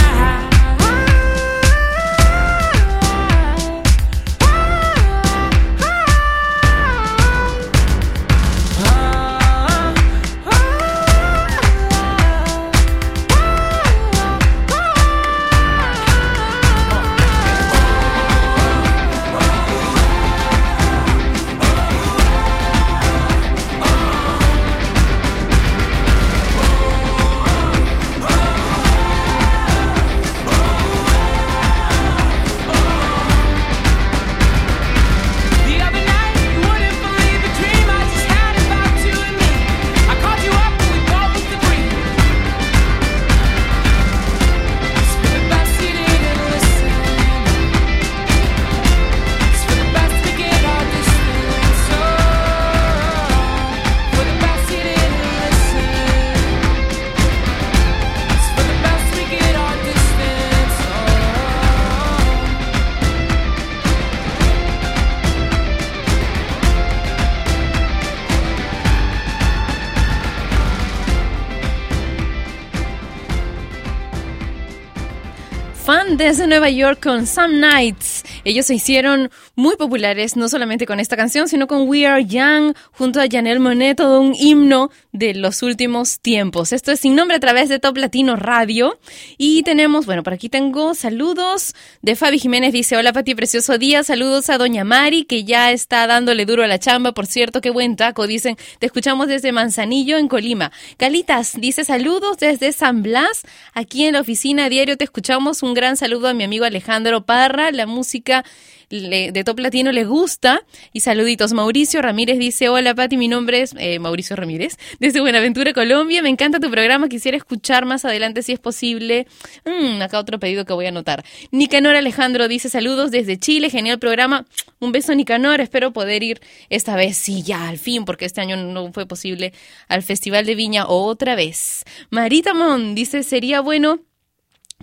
desde 76.26 76.48
Nueva 76.48 76.68
York 76.70 77.04
con 77.04 77.24
Some 77.24 77.58
Nights. 77.58 78.24
Ellos 78.42 78.66
se 78.66 78.74
hicieron 78.74 79.30
muy 79.56 79.76
populares, 79.76 80.36
no 80.36 80.50
solamente 80.50 80.84
con 80.84 81.00
esta 81.00 81.16
canción, 81.16 81.48
sino 81.48 81.66
con 81.66 81.88
We 81.88 82.06
Are 82.06 82.22
Young, 82.24 82.74
junto 82.92 83.20
a 83.20 83.24
Janelle 83.28 83.58
Monet, 83.58 83.96
todo 83.96 84.20
un 84.20 84.34
himno 84.38 84.90
de 85.12 85.32
los 85.32 85.62
últimos 85.62 86.20
tiempos. 86.20 86.74
Esto 86.74 86.92
es 86.92 87.00
sin 87.00 87.14
nombre 87.14 87.38
a 87.38 87.40
través 87.40 87.70
de 87.70 87.78
Top 87.78 87.96
Latino 87.96 88.36
Radio. 88.36 88.98
Y 89.38 89.62
tenemos, 89.62 90.04
bueno, 90.04 90.22
por 90.22 90.34
aquí 90.34 90.50
tengo 90.50 90.94
saludos 90.94 91.74
de 92.02 92.16
Fabi 92.16 92.38
Jiménez, 92.38 92.74
dice, 92.74 92.98
hola 92.98 93.14
Pati, 93.14 93.34
precioso 93.34 93.78
día, 93.78 94.02
saludos 94.04 94.50
a 94.50 94.58
Doña 94.58 94.84
Mari, 94.84 95.24
que 95.24 95.44
ya 95.44 95.72
está 95.72 96.06
dándole 96.06 96.44
duro 96.44 96.62
a 96.62 96.66
la 96.66 96.78
chamba, 96.78 97.12
por 97.12 97.24
cierto, 97.24 97.62
qué 97.62 97.70
buen 97.70 97.96
taco, 97.96 98.26
dicen, 98.26 98.58
te 98.78 98.84
escuchamos 98.84 99.26
desde 99.26 99.52
Manzanillo, 99.52 100.18
en 100.18 100.28
Colima. 100.28 100.70
Calitas, 100.98 101.58
dice, 101.58 101.82
saludos 101.84 102.36
desde 102.36 102.72
San 102.72 103.02
Blas, 103.02 103.44
aquí 103.72 104.04
en 104.04 104.12
la 104.12 104.20
oficina 104.20 104.68
diario 104.68 104.98
te 104.98 105.04
escuchamos, 105.04 105.62
un 105.62 105.72
gran 105.72 105.96
saludo 105.96 106.28
a 106.28 106.34
mi 106.34 106.44
amigo 106.44 106.66
Alejandro 106.66 107.24
Parra, 107.24 107.72
la 107.72 107.86
música 107.86 108.44
de 108.90 109.42
Top 109.44 109.58
Latino 109.58 109.92
le 109.92 110.04
gusta. 110.04 110.62
Y 110.92 111.00
saluditos. 111.00 111.52
Mauricio 111.52 112.02
Ramírez 112.02 112.38
dice, 112.38 112.68
hola 112.68 112.94
Pati, 112.94 113.16
mi 113.16 113.28
nombre 113.28 113.62
es 113.62 113.74
eh, 113.78 113.98
Mauricio 113.98 114.36
Ramírez, 114.36 114.76
desde 115.00 115.20
Buenaventura, 115.20 115.72
Colombia. 115.72 116.22
Me 116.22 116.28
encanta 116.28 116.60
tu 116.60 116.70
programa, 116.70 117.08
quisiera 117.08 117.36
escuchar 117.36 117.84
más 117.84 118.04
adelante 118.04 118.42
si 118.42 118.52
es 118.52 118.58
posible. 118.58 119.26
Mm, 119.64 120.02
acá 120.02 120.18
otro 120.18 120.38
pedido 120.38 120.64
que 120.64 120.72
voy 120.72 120.86
a 120.86 120.90
anotar. 120.90 121.24
Nicanor 121.50 121.96
Alejandro 121.96 122.48
dice, 122.48 122.68
saludos 122.68 123.10
desde 123.10 123.38
Chile, 123.38 123.70
genial 123.70 123.98
programa. 123.98 124.46
Un 124.78 124.92
beso 124.92 125.14
Nicanor, 125.14 125.60
espero 125.60 125.92
poder 125.92 126.22
ir 126.22 126.40
esta 126.68 126.96
vez, 126.96 127.16
sí, 127.16 127.42
ya, 127.42 127.68
al 127.68 127.78
fin, 127.78 128.04
porque 128.04 128.24
este 128.24 128.40
año 128.40 128.56
no 128.56 128.92
fue 128.92 129.06
posible 129.06 129.52
al 129.88 130.02
Festival 130.02 130.46
de 130.46 130.54
Viña 130.54 130.86
otra 130.86 131.34
vez. 131.34 131.84
Marita 132.10 132.54
Mon 132.54 132.94
dice, 132.94 133.22
sería 133.22 133.60
bueno 133.60 134.00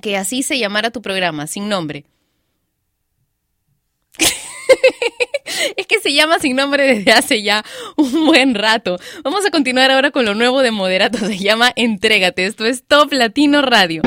que 0.01 0.17
así 0.17 0.43
se 0.43 0.57
llamara 0.59 0.91
tu 0.91 1.01
programa, 1.01 1.47
sin 1.47 1.69
nombre. 1.69 2.05
Es 5.77 5.87
que 5.87 5.99
se 5.99 6.13
llama 6.13 6.39
sin 6.39 6.55
nombre 6.55 6.95
desde 6.95 7.11
hace 7.11 7.43
ya 7.43 7.63
un 7.95 8.25
buen 8.25 8.55
rato. 8.55 8.97
Vamos 9.23 9.45
a 9.45 9.51
continuar 9.51 9.91
ahora 9.91 10.11
con 10.11 10.25
lo 10.25 10.33
nuevo 10.35 10.61
de 10.61 10.71
Moderato. 10.71 11.17
Se 11.17 11.37
llama 11.37 11.71
Entrégate. 11.75 12.45
Esto 12.45 12.65
es 12.65 12.83
Top 12.87 13.11
Latino 13.11 13.61
Radio. 13.61 14.01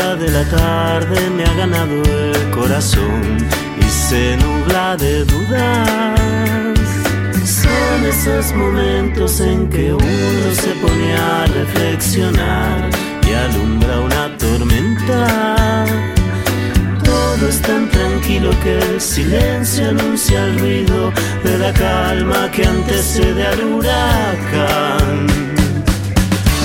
De 0.00 0.30
la 0.30 0.44
tarde 0.44 1.30
me 1.30 1.44
ha 1.44 1.54
ganado 1.54 2.02
el 2.02 2.50
corazón 2.50 3.36
y 3.78 3.84
se 3.84 4.36
nubla 4.38 4.96
de 4.96 5.24
dudas. 5.24 6.78
Son 7.44 8.06
esos 8.06 8.52
momentos 8.54 9.40
en 9.40 9.68
que 9.68 9.92
uno 9.92 10.54
se 10.54 10.70
pone 10.82 11.14
a 11.14 11.46
reflexionar 11.46 12.88
y 13.28 13.32
alumbra 13.32 14.00
una 14.00 14.36
tormenta. 14.38 15.84
Todo 17.04 17.48
es 17.48 17.60
tan 17.60 17.88
tranquilo 17.90 18.50
que 18.62 18.78
el 18.78 19.00
silencio 19.00 19.90
anuncia 19.90 20.44
el 20.44 20.58
ruido 20.58 21.12
de 21.44 21.58
la 21.58 21.72
calma 21.74 22.50
que 22.50 22.64
antecede 22.64 23.46
al 23.46 23.64
huracán. 23.64 25.26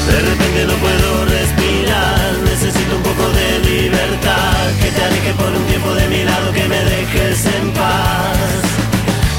De 0.08 0.20
repente 0.22 0.66
no 0.68 0.74
puedo 0.86 1.26
respirar, 1.26 2.55
un 2.94 3.02
poco 3.02 3.30
de 3.30 3.60
libertad, 3.60 4.66
que 4.82 4.92
te 4.92 5.02
aleje 5.04 5.34
por 5.34 5.48
un 5.48 5.66
tiempo 5.66 5.94
de 5.94 6.08
mi 6.08 6.24
lado, 6.24 6.52
que 6.52 6.66
me 6.68 6.80
dejes 6.84 7.46
en 7.46 7.72
paz. 7.72 8.38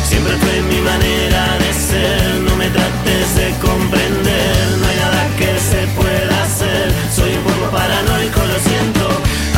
Siempre 0.08 0.34
fue 0.36 0.62
mi 0.62 0.80
manera 0.80 1.58
de 1.58 1.70
ser, 1.74 2.40
no 2.46 2.56
me 2.56 2.68
trates 2.70 3.26
de 3.36 3.50
comprender, 3.60 4.56
no 4.80 4.86
hay 4.88 4.96
nada 4.96 5.22
que 5.38 5.50
se 5.70 5.80
pueda 5.98 6.34
hacer, 6.44 6.86
soy 7.14 7.34
un 7.34 7.44
poco 7.44 7.70
paranoico, 7.70 8.40
lo 8.40 8.58
siento, 8.58 9.04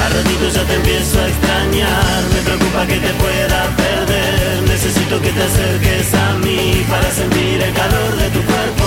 a 0.02 0.08
ratitos 0.14 0.54
ya 0.54 0.64
te 0.64 0.74
empiezo 0.74 1.20
a 1.20 1.28
extrañar, 1.28 2.18
me 2.34 2.40
preocupa 2.42 2.86
que 2.86 2.98
te 2.98 3.12
pueda 3.24 3.60
perder, 3.76 4.62
necesito 4.68 5.20
que 5.20 5.30
te 5.30 5.42
acerques 5.42 6.14
a 6.14 6.34
mí 6.44 6.84
para 6.88 7.10
sentir 7.10 7.62
el 7.62 7.72
calor 7.72 8.16
de 8.16 8.28
tu 8.30 8.40
cuerpo, 8.42 8.86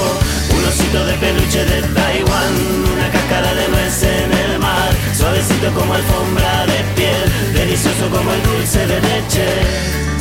osito 0.72 1.06
de 1.06 1.14
peluche 1.16 1.66
de 1.66 1.82
Taiwán, 1.94 2.54
una 2.94 3.10
cáscara 3.12 3.54
de 3.54 3.68
nuez 3.68 4.04
en 4.04 4.32
el 4.32 4.60
mar, 4.60 4.92
suavecito 5.14 5.72
como 5.74 5.94
alfombra 5.94 6.66
de 6.66 6.80
piel, 6.96 7.54
delicioso 7.54 8.10
como 8.10 8.32
el 8.32 8.44
dulce 8.44 8.88
de 8.88 9.02
leche. 9.02 10.21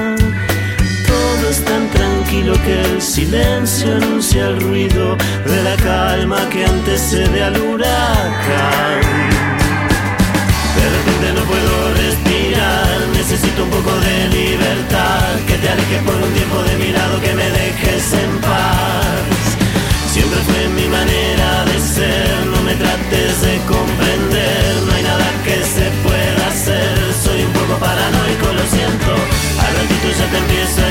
Tranquilo 2.41 2.65
que 2.65 2.95
el 2.95 3.01
silencio 3.01 3.95
anuncia 3.97 4.47
el 4.47 4.59
ruido 4.61 5.15
de 5.45 5.63
la 5.63 5.75
calma 5.75 6.49
que 6.49 6.65
antecede 6.65 7.43
al 7.43 7.55
huracán. 7.55 9.01
De 10.75 10.85
repente 10.89 11.33
no 11.35 11.41
puedo 11.45 11.93
respirar, 11.93 12.97
necesito 13.13 13.63
un 13.63 13.69
poco 13.69 13.91
de 13.99 14.29
libertad, 14.29 15.37
que 15.45 15.53
te 15.53 15.69
alejes 15.69 16.01
por 16.01 16.15
un 16.15 16.33
tiempo 16.33 16.63
de 16.63 16.77
mi 16.77 16.91
lado, 16.91 17.21
que 17.21 17.33
me 17.33 17.47
dejes 17.47 18.13
en 18.13 18.37
paz. 18.39 19.21
Siempre 20.11 20.39
fue 20.41 20.67
mi 20.69 20.87
manera 20.89 21.65
de 21.65 21.79
ser, 21.79 22.45
no 22.47 22.59
me 22.63 22.73
trates 22.73 23.41
de 23.41 23.57
comprender, 23.69 24.81
no 24.87 24.93
hay 24.93 25.03
nada 25.03 25.29
que 25.45 25.57
se 25.63 25.91
pueda 26.01 26.47
hacer, 26.47 26.97
soy 27.23 27.43
un 27.43 27.53
poco 27.53 27.77
paranoico, 27.79 28.47
lo 28.51 28.65
siento, 28.65 29.13
al 29.61 29.73
ratito 29.77 30.07
ya 30.17 30.25
te 30.25 30.37
empiezo 30.37 30.81
a 30.81 30.90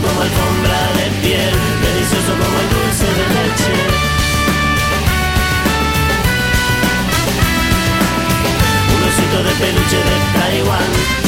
Como 0.00 0.20
alfombra 0.20 0.78
de 0.98 1.10
piel, 1.22 1.54
delicioso 1.82 2.32
como 2.32 2.56
el 2.60 2.68
dulce 2.74 3.04
de 3.04 3.24
leche. 3.34 3.74
Un 8.94 9.02
osito 9.08 9.38
de 9.42 9.52
peluche 9.60 9.96
de 9.96 10.16
Taiwán. 10.38 11.25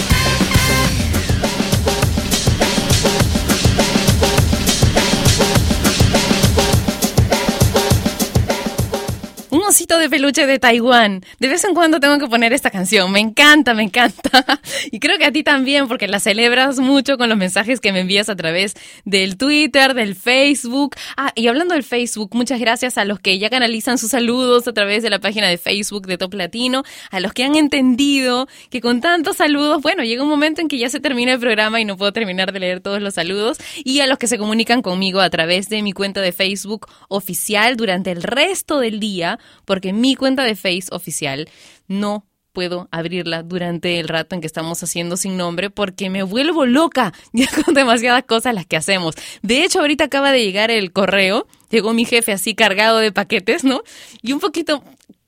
Peluche 10.08 10.46
de 10.46 10.58
Taiwán. 10.58 11.22
De 11.38 11.48
vez 11.48 11.64
en 11.64 11.74
cuando 11.74 12.00
tengo 12.00 12.18
que 12.18 12.26
poner 12.26 12.52
esta 12.52 12.70
canción. 12.70 13.10
Me 13.12 13.20
encanta, 13.20 13.74
me 13.74 13.82
encanta. 13.82 14.60
Y 14.90 15.00
creo 15.00 15.18
que 15.18 15.24
a 15.24 15.32
ti 15.32 15.42
también, 15.42 15.88
porque 15.88 16.08
la 16.08 16.20
celebras 16.20 16.78
mucho 16.78 17.18
con 17.18 17.28
los 17.28 17.36
mensajes 17.36 17.80
que 17.80 17.92
me 17.92 18.00
envías 18.00 18.28
a 18.28 18.36
través 18.36 18.74
del 19.04 19.36
Twitter, 19.36 19.94
del 19.94 20.14
Facebook. 20.14 20.96
Ah, 21.16 21.32
y 21.34 21.48
hablando 21.48 21.74
del 21.74 21.82
Facebook, 21.82 22.30
muchas 22.32 22.60
gracias 22.60 22.96
a 22.98 23.04
los 23.04 23.18
que 23.18 23.38
ya 23.38 23.50
canalizan 23.50 23.98
sus 23.98 24.10
saludos 24.10 24.66
a 24.68 24.72
través 24.72 25.02
de 25.02 25.10
la 25.10 25.18
página 25.18 25.48
de 25.48 25.58
Facebook 25.58 26.06
de 26.06 26.18
Top 26.18 26.34
Latino, 26.34 26.84
a 27.10 27.20
los 27.20 27.32
que 27.32 27.44
han 27.44 27.56
entendido 27.56 28.48
que 28.70 28.80
con 28.80 29.00
tantos 29.00 29.36
saludos, 29.36 29.82
bueno, 29.82 30.04
llega 30.04 30.22
un 30.22 30.28
momento 30.28 30.60
en 30.60 30.68
que 30.68 30.78
ya 30.78 30.88
se 30.90 31.00
termina 31.00 31.32
el 31.32 31.40
programa 31.40 31.80
y 31.80 31.84
no 31.84 31.96
puedo 31.96 32.12
terminar 32.12 32.52
de 32.52 32.60
leer 32.60 32.80
todos 32.80 33.00
los 33.02 33.14
saludos. 33.14 33.58
Y 33.84 34.00
a 34.00 34.06
los 34.06 34.18
que 34.18 34.26
se 34.26 34.38
comunican 34.38 34.82
conmigo 34.82 35.20
a 35.20 35.30
través 35.30 35.68
de 35.68 35.82
mi 35.82 35.92
cuenta 35.92 36.20
de 36.20 36.32
Facebook 36.32 36.86
oficial 37.08 37.76
durante 37.76 38.10
el 38.10 38.22
resto 38.22 38.80
del 38.80 39.00
día 39.00 39.38
porque 39.64 39.92
mi 39.98 40.14
cuenta 40.14 40.44
de 40.44 40.56
Face 40.56 40.86
oficial 40.90 41.48
no 41.86 42.24
puedo 42.52 42.88
abrirla 42.90 43.42
durante 43.42 44.00
el 44.00 44.08
rato 44.08 44.34
en 44.34 44.40
que 44.40 44.46
estamos 44.46 44.82
haciendo 44.82 45.16
sin 45.16 45.36
nombre 45.36 45.70
porque 45.70 46.10
me 46.10 46.24
vuelvo 46.24 46.66
loca 46.66 47.12
ya 47.32 47.46
con 47.64 47.74
demasiadas 47.74 48.24
cosas 48.24 48.54
las 48.54 48.66
que 48.66 48.76
hacemos. 48.76 49.14
De 49.42 49.62
hecho, 49.62 49.80
ahorita 49.80 50.04
acaba 50.04 50.32
de 50.32 50.44
llegar 50.44 50.70
el 50.70 50.92
correo, 50.92 51.46
llegó 51.70 51.92
mi 51.92 52.04
jefe 52.04 52.32
así 52.32 52.54
cargado 52.54 52.98
de 52.98 53.12
paquetes, 53.12 53.64
¿no? 53.64 53.82
Y 54.22 54.32
un 54.32 54.40
poquito, 54.40 54.82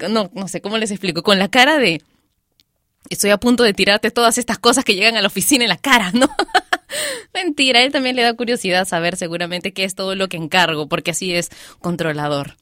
no, 0.08 0.30
no 0.34 0.48
sé 0.48 0.60
cómo 0.60 0.78
les 0.78 0.90
explico, 0.90 1.22
con 1.22 1.38
la 1.38 1.48
cara 1.48 1.78
de... 1.78 2.02
Estoy 3.08 3.30
a 3.30 3.38
punto 3.38 3.62
de 3.62 3.74
tirarte 3.74 4.10
todas 4.10 4.36
estas 4.36 4.58
cosas 4.58 4.84
que 4.84 4.94
llegan 4.94 5.16
a 5.16 5.20
la 5.20 5.28
oficina 5.28 5.64
en 5.64 5.70
la 5.70 5.78
cara, 5.78 6.10
¿no? 6.12 6.28
Mentira, 7.34 7.82
él 7.82 7.92
también 7.92 8.16
le 8.16 8.22
da 8.22 8.34
curiosidad 8.34 8.86
saber 8.86 9.16
seguramente 9.16 9.72
qué 9.72 9.84
es 9.84 9.94
todo 9.94 10.14
lo 10.14 10.28
que 10.28 10.36
encargo, 10.36 10.88
porque 10.88 11.12
así 11.12 11.34
es 11.34 11.50
controlador. 11.80 12.56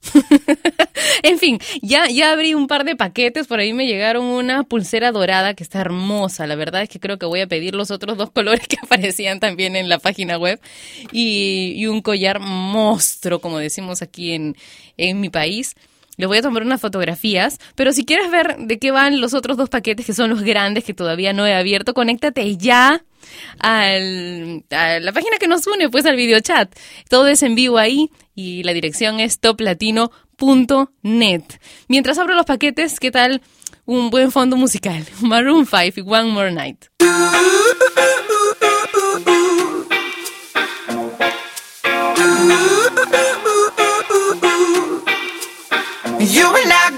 en 1.22 1.38
fin, 1.38 1.58
ya, 1.82 2.08
ya 2.08 2.32
abrí 2.32 2.54
un 2.54 2.66
par 2.66 2.84
de 2.84 2.96
paquetes, 2.96 3.46
por 3.46 3.60
ahí 3.60 3.72
me 3.72 3.86
llegaron 3.86 4.24
una 4.24 4.64
pulsera 4.64 5.12
dorada 5.12 5.54
que 5.54 5.62
está 5.62 5.80
hermosa, 5.80 6.46
la 6.46 6.54
verdad 6.54 6.82
es 6.82 6.88
que 6.88 7.00
creo 7.00 7.18
que 7.18 7.26
voy 7.26 7.40
a 7.40 7.46
pedir 7.46 7.74
los 7.74 7.90
otros 7.90 8.16
dos 8.16 8.30
colores 8.32 8.66
que 8.66 8.76
aparecían 8.82 9.40
también 9.40 9.76
en 9.76 9.88
la 9.88 9.98
página 9.98 10.38
web 10.38 10.60
y, 11.12 11.74
y 11.76 11.86
un 11.86 12.02
collar 12.02 12.40
monstruo, 12.40 13.40
como 13.40 13.58
decimos 13.58 14.02
aquí 14.02 14.32
en, 14.32 14.56
en 14.96 15.20
mi 15.20 15.30
país. 15.30 15.74
Les 16.18 16.28
voy 16.28 16.36
a 16.38 16.42
tomar 16.42 16.64
unas 16.64 16.80
fotografías, 16.80 17.60
pero 17.76 17.92
si 17.92 18.04
quieres 18.04 18.28
ver 18.30 18.56
de 18.58 18.80
qué 18.80 18.90
van 18.90 19.20
los 19.20 19.34
otros 19.34 19.56
dos 19.56 19.68
paquetes, 19.70 20.04
que 20.04 20.12
son 20.12 20.28
los 20.28 20.42
grandes 20.42 20.82
que 20.84 20.92
todavía 20.92 21.32
no 21.32 21.46
he 21.46 21.54
abierto, 21.54 21.94
conéctate 21.94 22.56
ya 22.56 23.04
a 23.60 23.88
la 23.88 25.12
página 25.12 25.38
que 25.38 25.46
nos 25.46 25.64
une, 25.68 25.88
pues 25.88 26.04
al 26.06 26.16
videochat. 26.16 26.76
Todo 27.08 27.28
es 27.28 27.44
en 27.44 27.54
vivo 27.54 27.78
ahí 27.78 28.10
y 28.34 28.64
la 28.64 28.72
dirección 28.72 29.20
es 29.20 29.38
toplatino.net. 29.38 31.44
Mientras 31.86 32.18
abro 32.18 32.34
los 32.34 32.46
paquetes, 32.46 32.98
¿qué 32.98 33.12
tal 33.12 33.40
un 33.86 34.10
buen 34.10 34.32
fondo 34.32 34.56
musical? 34.56 35.06
Maroon 35.20 35.66
5 35.66 35.92
y 35.96 36.00
One 36.00 36.32
More 36.32 36.50
Night. 36.50 36.86
You 46.30 46.44
and 46.44 46.70
I 46.70 46.97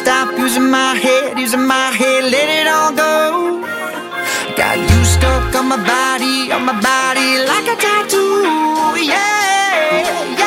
stop 0.00 0.38
using 0.38 0.70
my 0.70 0.94
head, 0.94 1.38
using 1.38 1.66
my 1.66 1.88
head, 2.00 2.22
let 2.34 2.48
it 2.58 2.66
all 2.76 2.92
go. 3.04 3.60
Got 4.56 4.76
you 4.90 5.00
stuck 5.04 5.54
on 5.54 5.66
my 5.68 5.80
body, 5.94 6.50
on 6.52 6.64
my 6.64 6.76
body 6.90 7.28
like 7.52 7.66
a 7.74 7.76
tattoo. 7.84 8.96
Yeah, 9.12 10.39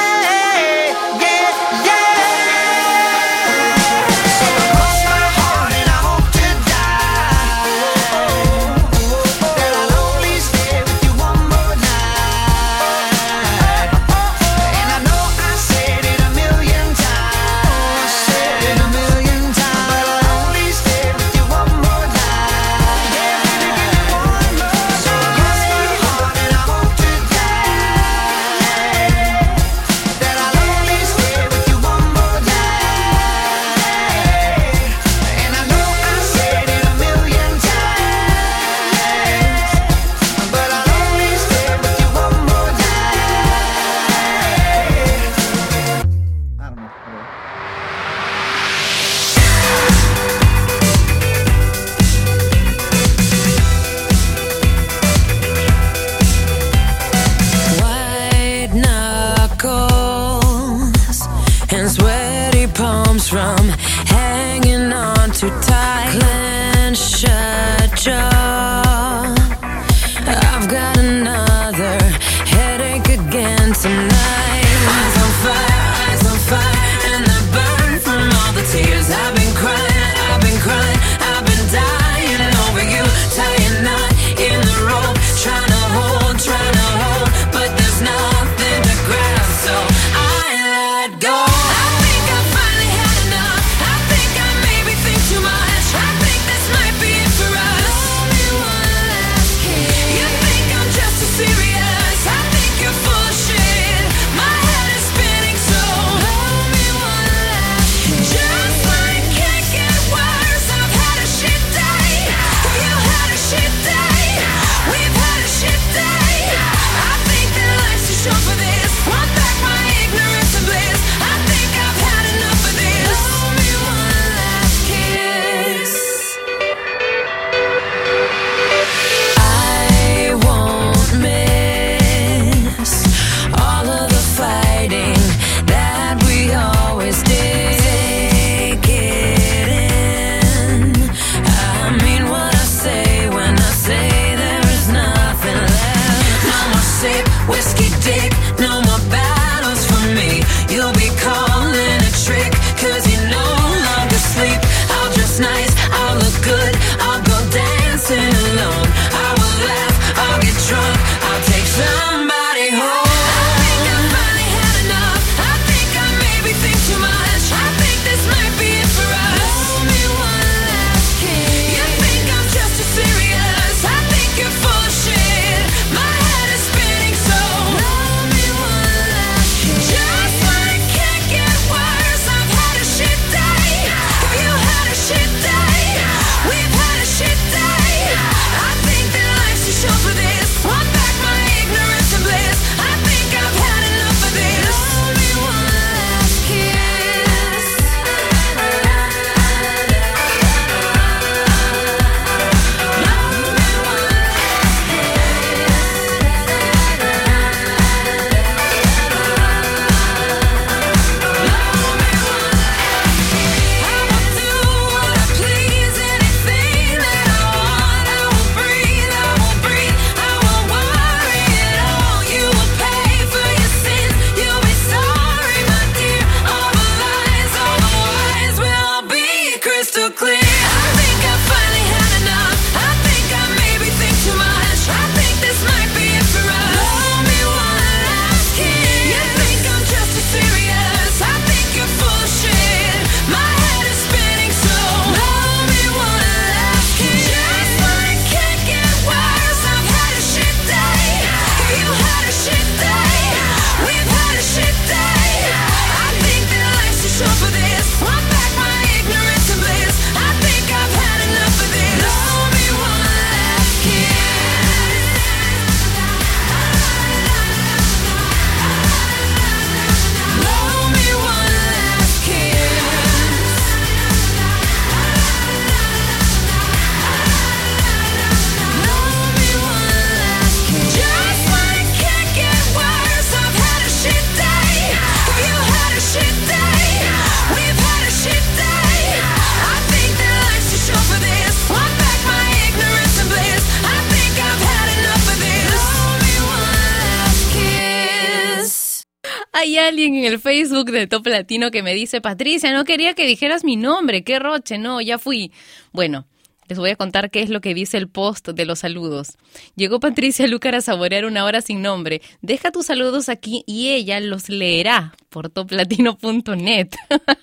Facebook 300.83 300.91
de 300.91 301.07
Top 301.07 301.27
Latino 301.27 301.71
que 301.71 301.83
me 301.83 301.93
dice, 301.93 302.21
Patricia, 302.21 302.71
no 302.73 302.83
quería 302.83 303.13
que 303.13 303.25
dijeras 303.25 303.63
mi 303.63 303.75
nombre, 303.75 304.23
qué 304.23 304.39
roche, 304.39 304.77
no, 304.77 304.99
ya 305.01 305.17
fui. 305.17 305.51
Bueno, 305.91 306.25
les 306.67 306.77
voy 306.77 306.89
a 306.89 306.95
contar 306.95 307.29
qué 307.29 307.41
es 307.41 307.49
lo 307.49 307.61
que 307.61 307.73
dice 307.73 307.97
el 307.97 308.09
post 308.09 308.49
de 308.49 308.65
los 308.65 308.79
saludos. 308.79 309.37
Llegó 309.75 309.99
Patricia 309.99 310.47
Lúcar 310.47 310.75
a 310.75 310.81
saborear 310.81 311.25
una 311.25 311.45
hora 311.45 311.61
sin 311.61 311.81
nombre. 311.81 312.21
Deja 312.41 312.71
tus 312.71 312.87
saludos 312.87 313.29
aquí 313.29 313.63
y 313.65 313.89
ella 313.89 314.19
los 314.19 314.49
leerá 314.49 315.13
por 315.29 315.49
toplatino.net. 315.49 316.89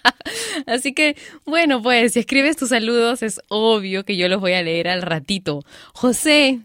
Así 0.67 0.93
que, 0.93 1.17
bueno, 1.47 1.83
pues 1.83 2.13
si 2.13 2.21
escribes 2.21 2.57
tus 2.57 2.71
saludos 2.71 3.23
es 3.23 3.41
obvio 3.49 4.05
que 4.05 4.17
yo 4.17 4.29
los 4.29 4.41
voy 4.41 4.53
a 4.53 4.63
leer 4.63 4.89
al 4.89 5.03
ratito. 5.03 5.65
José, 5.95 6.61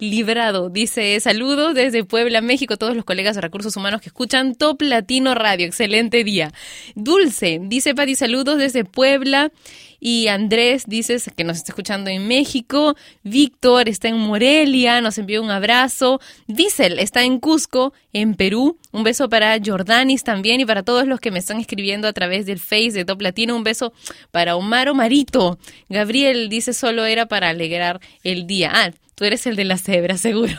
Librado 0.00 0.70
dice, 0.70 1.20
saludos 1.20 1.74
desde 1.74 2.04
Puebla, 2.04 2.40
México, 2.40 2.78
todos 2.78 2.96
los 2.96 3.04
colegas 3.04 3.34
de 3.34 3.42
recursos 3.42 3.76
humanos 3.76 4.00
que 4.00 4.08
escuchan 4.08 4.54
Top 4.54 4.80
Latino 4.80 5.34
Radio, 5.34 5.66
excelente 5.66 6.24
día. 6.24 6.52
Dulce, 6.94 7.60
dice 7.62 7.94
Pati, 7.94 8.14
saludos 8.14 8.56
desde 8.56 8.84
Puebla. 8.86 9.52
Y 10.00 10.28
Andrés, 10.28 10.84
dices 10.86 11.30
que 11.36 11.44
nos 11.44 11.58
está 11.58 11.72
escuchando 11.72 12.08
en 12.08 12.26
México. 12.26 12.96
Víctor 13.22 13.88
está 13.88 14.08
en 14.08 14.16
Morelia, 14.16 15.02
nos 15.02 15.18
envió 15.18 15.42
un 15.42 15.50
abrazo. 15.50 16.20
Diesel 16.46 16.98
está 16.98 17.22
en 17.22 17.38
Cusco, 17.38 17.92
en 18.14 18.34
Perú. 18.34 18.78
Un 18.92 19.04
beso 19.04 19.28
para 19.28 19.58
Jordanis 19.62 20.24
también 20.24 20.60
y 20.60 20.64
para 20.64 20.82
todos 20.82 21.06
los 21.06 21.20
que 21.20 21.30
me 21.30 21.38
están 21.38 21.60
escribiendo 21.60 22.08
a 22.08 22.14
través 22.14 22.46
del 22.46 22.58
Face 22.58 22.92
de 22.92 23.04
Top 23.04 23.20
Latino. 23.20 23.54
Un 23.54 23.62
beso 23.62 23.92
para 24.30 24.56
Omar 24.56 24.88
Omarito. 24.88 25.58
Gabriel 25.90 26.48
dice 26.48 26.72
solo 26.72 27.04
era 27.04 27.26
para 27.26 27.50
alegrar 27.50 28.00
el 28.24 28.46
día. 28.46 28.70
Ah, 28.72 28.90
Tú 29.20 29.26
eres 29.26 29.46
el 29.46 29.54
de 29.54 29.66
la 29.66 29.76
cebra, 29.76 30.16
seguro. 30.16 30.54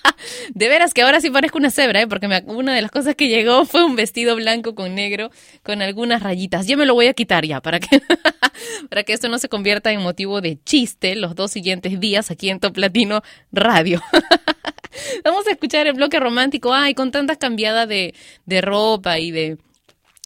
De 0.54 0.68
veras 0.70 0.94
que 0.94 1.02
ahora 1.02 1.20
sí 1.20 1.28
parezco 1.28 1.58
una 1.58 1.70
cebra, 1.70 2.00
¿eh? 2.00 2.06
porque 2.06 2.28
una 2.46 2.74
de 2.74 2.80
las 2.80 2.90
cosas 2.90 3.14
que 3.14 3.28
llegó 3.28 3.64
fue 3.66 3.84
un 3.84 3.94
vestido 3.94 4.36
blanco 4.36 4.74
con 4.74 4.94
negro, 4.94 5.30
con 5.62 5.82
algunas 5.82 6.22
rayitas. 6.22 6.66
Yo 6.66 6.78
me 6.78 6.86
lo 6.86 6.94
voy 6.94 7.08
a 7.08 7.12
quitar 7.12 7.44
ya, 7.44 7.60
para 7.60 7.78
que, 7.78 8.00
para 8.88 9.02
que 9.02 9.12
esto 9.12 9.28
no 9.28 9.38
se 9.38 9.50
convierta 9.50 9.92
en 9.92 10.00
motivo 10.00 10.40
de 10.40 10.58
chiste 10.64 11.14
los 11.14 11.34
dos 11.34 11.50
siguientes 11.50 12.00
días 12.00 12.30
aquí 12.30 12.48
en 12.48 12.58
Top 12.58 12.78
Latino 12.78 13.20
Radio. 13.52 14.00
Vamos 15.22 15.46
a 15.46 15.50
escuchar 15.50 15.86
el 15.86 15.92
bloque 15.92 16.18
romántico. 16.20 16.72
Ay, 16.72 16.94
con 16.94 17.10
tantas 17.10 17.36
cambiadas 17.36 17.86
de, 17.86 18.14
de 18.46 18.60
ropa 18.62 19.18
y 19.18 19.30
de, 19.30 19.58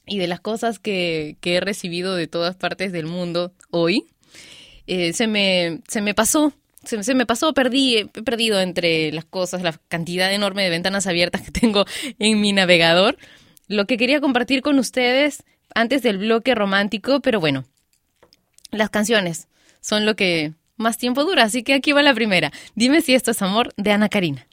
y 0.07 0.18
de 0.18 0.29
las 0.29 0.39
cosas 0.39 0.79
que, 0.79 1.39
que 1.41 1.57
he 1.57 1.61
recibido 1.61 2.14
de 2.14 2.29
todas 2.29 2.55
partes 2.55 2.93
del 2.93 3.07
mundo 3.07 3.53
hoy, 3.72 4.05
eh, 4.87 5.12
se, 5.12 5.27
me, 5.27 5.81
se 5.89 6.03
me 6.03 6.14
pasó. 6.14 6.53
Se, 6.87 7.14
me 7.14 7.26
pasó, 7.26 7.55
perdí, 7.55 7.99
he 7.99 8.07
perdido 8.07 8.61
entre 8.61 9.12
las 9.12 9.24
cosas 9.24 9.62
la 9.62 9.72
cantidad 9.89 10.32
enorme 10.32 10.62
de 10.62 10.70
ventanas 10.70 11.07
abiertas 11.07 11.43
que 11.43 11.51
tengo 11.51 11.85
en 12.18 12.41
mi 12.41 12.53
navegador. 12.53 13.16
Lo 13.68 13.87
que 13.87 13.97
quería 13.97 14.20
compartir 14.20 14.62
con 14.62 14.78
ustedes 14.78 15.43
antes 15.74 16.03
del 16.03 16.18
bloque 16.18 16.55
romántico, 16.55 17.20
pero 17.20 17.41
bueno, 17.41 17.64
las 18.70 18.91
canciones 18.91 19.49
son 19.80 20.07
lo 20.07 20.16
que 20.16 20.53
más 20.76 20.99
tiempo 20.99 21.24
dura, 21.24 21.45
así 21.45 21.62
que 21.62 21.74
aquí 21.74 21.93
va 21.93 22.03
la 22.03 22.14
primera. 22.14 22.53
Dime 22.74 23.01
si 23.01 23.14
esto 23.14 23.30
es 23.30 23.43
amor 23.43 23.72
de 23.76 23.93
Ana 23.93 24.09
Karina. 24.09 24.47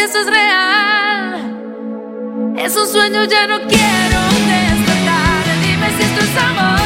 Si 0.00 0.04
esto 0.04 0.20
es 0.20 0.26
real. 0.26 1.34
Es 2.56 2.74
un 2.74 2.86
sueño, 2.86 3.24
ya 3.24 3.46
no 3.46 3.58
quiero 3.58 4.20
despertar. 4.48 5.44
Dime 5.62 5.88
si 5.96 6.02
esto 6.02 6.24
es 6.24 6.36
amor. 6.42 6.79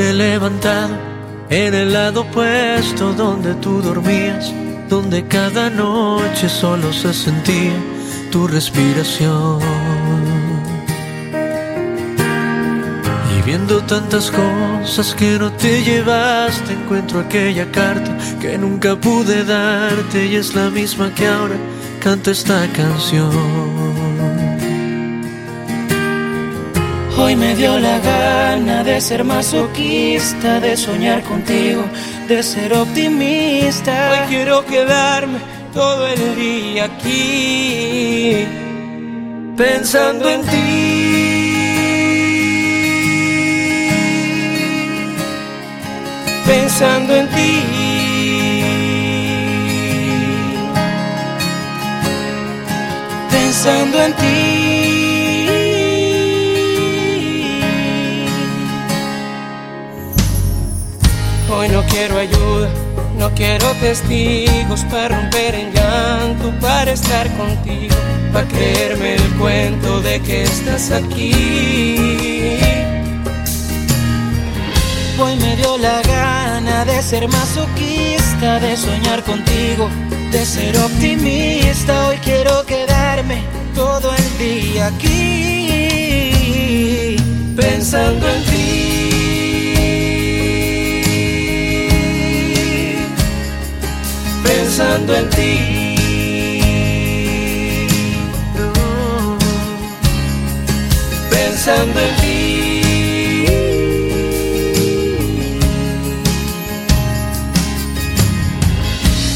He 0.00 0.12
levantado 0.12 0.96
en 1.50 1.74
el 1.74 1.92
lado 1.92 2.22
opuesto 2.22 3.12
donde 3.12 3.54
tú 3.56 3.82
dormías, 3.82 4.52
donde 4.88 5.26
cada 5.26 5.68
noche 5.68 6.48
solo 6.48 6.92
se 6.92 7.12
sentía 7.12 7.76
tu 8.30 8.46
respiración. 8.46 9.60
Y 13.36 13.42
viendo 13.42 13.82
tantas 13.82 14.30
cosas 14.30 15.14
que 15.14 15.38
no 15.38 15.52
te 15.52 15.82
llevaste, 15.82 16.72
encuentro 16.72 17.20
aquella 17.20 17.70
carta 17.70 18.16
que 18.40 18.56
nunca 18.56 18.96
pude 18.96 19.44
darte 19.44 20.26
y 20.26 20.36
es 20.36 20.54
la 20.54 20.70
misma 20.70 21.12
que 21.14 21.26
ahora 21.26 21.56
canta 22.00 22.30
esta 22.30 22.66
canción. 22.72 23.89
Hoy 27.22 27.36
me 27.36 27.54
dio 27.54 27.78
la 27.78 27.98
gana 27.98 28.82
de 28.82 28.98
ser 28.98 29.24
masoquista, 29.24 30.58
de 30.58 30.74
soñar 30.74 31.22
contigo, 31.22 31.84
de 32.26 32.42
ser 32.42 32.72
optimista. 32.72 34.12
Hoy 34.12 34.28
quiero 34.28 34.64
quedarme 34.64 35.38
todo 35.74 36.06
el 36.06 36.36
día 36.36 36.84
aquí 36.86 38.46
pensando 39.54 40.30
en 40.30 40.40
ti. 40.42 41.40
Pensando 46.46 47.14
en 47.16 47.28
ti. 47.28 47.62
Pensando 53.30 54.02
en 54.04 54.12
ti. 54.14 54.59
Hoy 61.60 61.68
no 61.68 61.84
quiero 61.84 62.18
ayuda, 62.18 62.70
no 63.18 63.34
quiero 63.34 63.66
testigos 63.82 64.82
para 64.90 65.08
romper 65.20 65.54
en 65.54 65.70
llanto, 65.74 66.58
para 66.58 66.92
estar 66.92 67.30
contigo, 67.36 67.94
para 68.32 68.48
creerme 68.48 69.16
el 69.16 69.30
cuento 69.34 70.00
de 70.00 70.22
que 70.22 70.44
estás 70.44 70.90
aquí. 70.90 71.34
Hoy 75.18 75.36
me 75.36 75.54
dio 75.56 75.76
la 75.76 76.00
gana 76.00 76.86
de 76.86 77.02
ser 77.02 77.28
masoquista, 77.28 78.58
de 78.58 78.74
soñar 78.74 79.22
contigo, 79.22 79.90
de 80.32 80.46
ser 80.46 80.78
optimista. 80.78 82.08
Hoy 82.08 82.16
quiero 82.24 82.64
quedarme 82.64 83.42
todo 83.74 84.14
el 84.14 84.38
día 84.38 84.86
aquí, 84.86 86.16
pensando 87.54 88.26
en 88.30 88.44
ti. 88.44 88.49
Pensando 94.52 95.14
en 95.14 95.30
ti. 95.30 95.96
Pensando 101.30 102.00
en 102.00 102.16
ti. 102.20 103.44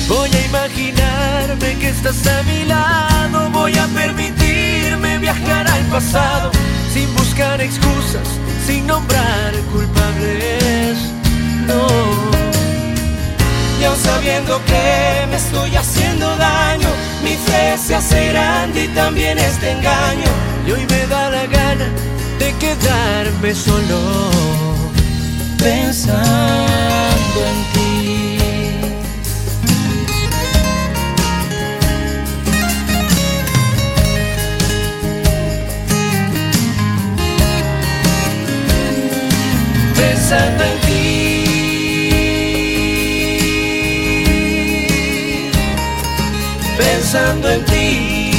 Voy 0.09 0.31
a 0.31 0.47
imaginarme 0.47 1.79
que 1.79 1.89
estás 1.91 2.27
a 2.27 2.43
mi 2.43 2.65
lado. 2.65 3.51
Voy 3.51 3.73
a 3.79 3.87
permitirme 3.87 5.19
viajar 5.19 5.69
al 5.69 5.85
pasado. 5.93 6.51
Sin 6.93 7.15
buscar 7.15 7.61
excusas, 7.61 8.29
sin 8.67 8.85
nombrar 8.89 9.55
culpables. 9.73 10.99
No. 11.69 12.44
Sabiendo 13.93 14.61
que 14.64 15.26
me 15.28 15.37
estoy 15.37 15.76
haciendo 15.76 16.37
daño, 16.37 16.89
mi 17.22 17.37
fe 17.37 17.76
se 17.78 17.95
hace 17.95 18.28
grande 18.28 18.85
y 18.85 18.89
también 18.89 19.39
este 19.39 19.70
engaño. 19.70 20.30
Y 20.66 20.72
hoy 20.72 20.87
me 20.91 21.07
da 21.07 21.30
la 21.30 21.47
gana 21.47 21.87
de 22.39 22.53
quedarme 22.55 23.55
solo 23.55 24.30
pensando 25.59 27.41
en 27.47 27.72
ti. 27.72 27.85
pensando 39.95 40.64
en 40.64 40.84
Pensando 46.85 47.49
en 47.51 47.64
ti. 47.64 48.30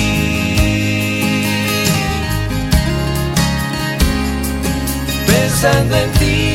Pensando 5.27 5.95
en 5.95 6.11
ti. 6.19 6.55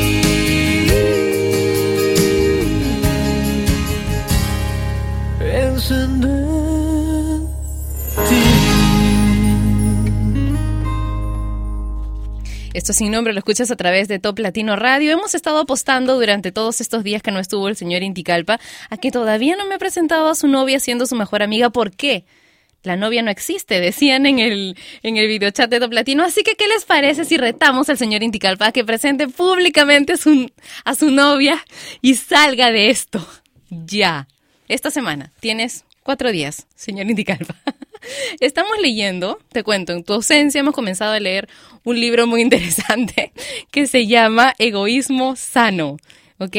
Esto 12.81 12.95
sin 12.95 13.13
nombre 13.13 13.35
lo 13.35 13.41
escuchas 13.41 13.71
a 13.71 13.77
través 13.77 14.09
de 14.09 14.19
Top 14.19 14.39
Latino 14.39 14.75
Radio. 14.75 15.13
Hemos 15.13 15.35
estado 15.35 15.59
apostando 15.59 16.15
durante 16.15 16.51
todos 16.51 16.81
estos 16.81 17.05
días 17.05 17.21
que 17.21 17.31
no 17.31 17.39
estuvo 17.39 17.69
el 17.69 17.77
señor 17.77 18.03
Inticalpa 18.03 18.59
a 18.89 18.97
que 18.97 19.11
todavía 19.11 19.55
no 19.55 19.67
me 19.67 19.75
ha 19.75 19.79
presentado 19.79 20.31
a 20.31 20.35
su 20.35 20.49
novia 20.49 20.81
siendo 20.81 21.05
su 21.05 21.15
mejor 21.15 21.43
amiga. 21.43 21.69
¿Por 21.69 21.91
qué? 21.91 22.25
La 22.83 22.97
novia 22.97 23.21
no 23.21 23.31
existe, 23.31 23.81
decían 23.81 24.25
en 24.25 24.39
el, 24.39 24.79
en 25.03 25.19
el 25.19 25.29
videochat 25.29 25.69
de 25.69 25.79
Top 25.79 25.93
Latino. 25.93 26.25
Así 26.25 26.43
que, 26.43 26.55
¿qué 26.55 26.69
les 26.69 26.87
parece 26.87 27.27
si 27.27 27.37
retamos 27.37 27.91
al 27.91 27.99
señor 27.99 28.23
Inticalpa 28.23 28.69
a 28.69 28.73
que 28.73 28.83
presente 28.83 29.29
públicamente 29.29 30.17
su, 30.17 30.51
a 30.87 30.95
su 30.95 31.11
novia 31.11 31.63
y 32.01 32.15
salga 32.15 32.71
de 32.71 32.89
esto? 32.89 33.29
Ya. 33.69 34.27
Esta 34.69 34.91
semana 34.91 35.33
tienes 35.41 35.85
cuatro 36.03 36.33
días, 36.33 36.67
señor 36.77 37.11
Inticalpa. 37.11 37.57
Estamos 38.41 38.79
leyendo, 38.81 39.39
te 39.53 39.63
cuento, 39.63 39.93
en 39.93 40.05
tu 40.05 40.15
ausencia 40.15 40.61
hemos 40.61 40.75
comenzado 40.75 41.13
a 41.13 41.21
leer 41.21 41.49
un 41.85 42.01
libro 42.01 42.27
muy 42.27 42.43
interesante 42.43 43.33
que 43.71 43.87
se 43.87 44.07
llama 44.07 44.55
Egoísmo 44.59 45.37
Sano, 45.37 45.97
¿ok? 46.39 46.57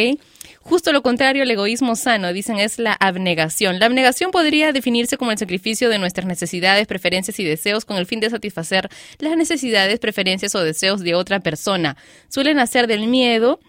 Justo 0.64 0.94
lo 0.94 1.02
contrario 1.02 1.42
al 1.42 1.50
egoísmo 1.50 1.96
sano, 1.96 2.32
dicen, 2.34 2.60
es 2.60 2.78
la 2.78 2.94
abnegación. 2.94 3.80
La 3.80 3.88
abnegación 3.88 4.30
podría 4.30 4.72
definirse 4.72 5.18
como 5.18 5.32
el 5.32 5.38
sacrificio 5.40 5.90
de 5.90 5.98
nuestras 5.98 6.28
necesidades, 6.28 6.86
preferencias 6.86 7.40
y 7.40 7.44
deseos 7.44 7.84
con 7.84 7.98
el 7.98 8.06
fin 8.06 8.20
de 8.20 8.30
satisfacer 8.30 8.88
las 9.18 9.36
necesidades, 9.36 10.00
preferencias 10.00 10.54
o 10.54 10.64
deseos 10.64 11.02
de 11.02 11.16
otra 11.16 11.40
persona. 11.40 11.98
Suelen 12.30 12.58
nacer 12.58 12.86
del 12.86 13.08
miedo, 13.08 13.60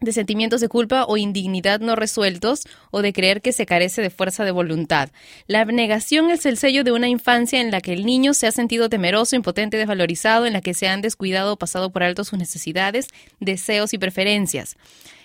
de 0.00 0.12
sentimientos 0.12 0.60
de 0.60 0.68
culpa 0.68 1.04
o 1.06 1.16
indignidad 1.16 1.80
no 1.80 1.96
resueltos 1.96 2.62
o 2.90 3.02
de 3.02 3.12
creer 3.12 3.40
que 3.42 3.52
se 3.52 3.66
carece 3.66 4.02
de 4.02 4.10
fuerza 4.10 4.44
de 4.44 4.50
voluntad. 4.50 5.10
La 5.46 5.60
abnegación 5.60 6.30
es 6.30 6.46
el 6.46 6.56
sello 6.56 6.84
de 6.84 6.92
una 6.92 7.08
infancia 7.08 7.60
en 7.60 7.70
la 7.70 7.80
que 7.80 7.92
el 7.92 8.06
niño 8.06 8.34
se 8.34 8.46
ha 8.46 8.52
sentido 8.52 8.88
temeroso, 8.88 9.36
impotente, 9.36 9.76
desvalorizado, 9.76 10.46
en 10.46 10.52
la 10.52 10.60
que 10.60 10.74
se 10.74 10.88
han 10.88 11.00
descuidado 11.00 11.54
o 11.54 11.56
pasado 11.56 11.90
por 11.90 12.02
alto 12.02 12.24
sus 12.24 12.38
necesidades, 12.38 13.08
deseos 13.40 13.92
y 13.92 13.98
preferencias 13.98 14.76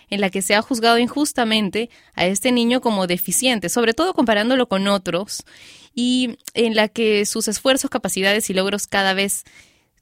en 0.09 0.21
la 0.21 0.29
que 0.29 0.41
se 0.41 0.55
ha 0.55 0.61
juzgado 0.61 0.99
injustamente 0.99 1.89
a 2.13 2.25
este 2.25 2.51
niño 2.51 2.81
como 2.81 3.07
deficiente, 3.07 3.69
sobre 3.69 3.93
todo 3.93 4.13
comparándolo 4.13 4.67
con 4.67 4.87
otros, 4.87 5.43
y 5.95 6.37
en 6.53 6.75
la 6.75 6.89
que 6.89 7.25
sus 7.25 7.47
esfuerzos, 7.47 7.89
capacidades 7.89 8.49
y 8.49 8.53
logros 8.53 8.87
cada 8.87 9.13
vez, 9.13 9.45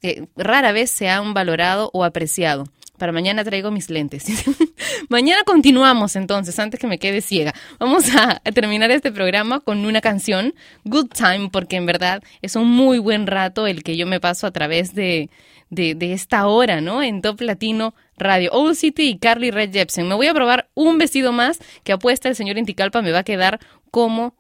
eh, 0.02 0.26
rara 0.36 0.72
vez 0.72 0.92
se 0.92 1.08
han 1.08 1.34
valorado 1.34 1.90
o 1.94 2.04
apreciado. 2.04 2.66
Para 2.98 3.12
mañana 3.12 3.44
traigo 3.44 3.72
mis 3.72 3.90
lentes. 3.90 4.26
mañana 5.10 5.42
continuamos 5.46 6.16
entonces, 6.16 6.58
antes 6.60 6.80
que 6.80 6.88
me 6.88 7.00
quede 7.00 7.22
ciega. 7.22 7.54
Vamos 7.80 8.06
a, 8.16 8.40
terminar 8.54 8.92
este 8.92 9.12
programa 9.12 9.60
con 9.62 9.84
una 9.86 10.00
canción, 10.00 10.54
Good 10.84 11.08
Time, 11.08 11.50
porque 11.52 11.76
en 11.76 11.88
verdad 11.88 12.22
es 12.42 12.56
un 12.56 12.70
muy 12.70 13.00
buen 13.00 13.26
rato 13.26 13.66
el 13.66 13.84
que 13.84 13.98
yo 13.98 14.06
me 14.06 14.20
paso 14.20 14.46
a 14.46 14.52
través 14.52 14.94
de, 14.94 15.32
de, 15.72 15.96
de 15.96 16.14
esta 16.14 16.46
hora, 16.46 16.82
¿no? 16.82 17.02
En 17.02 17.22
Top 17.22 17.42
Latino 17.42 17.96
Radio. 18.16 18.52
Old 18.52 18.76
City 18.76 19.10
y 19.10 19.18
Carly 19.18 19.50
Red 19.50 19.74
Jepsen. 19.74 20.08
Me 20.08 20.16
voy 20.16 20.28
a 20.28 20.34
probar 20.34 20.70
un 20.76 21.00
vestido 21.00 21.32
más 21.32 21.60
que 21.84 21.94
apuesta 21.94 22.30
el 22.30 22.36
señor 22.36 22.60
Inticalpa 22.60 23.02
me 23.02 23.12
va 23.12 23.20
a 23.20 23.24
quedar 23.24 23.60
como 23.90 24.36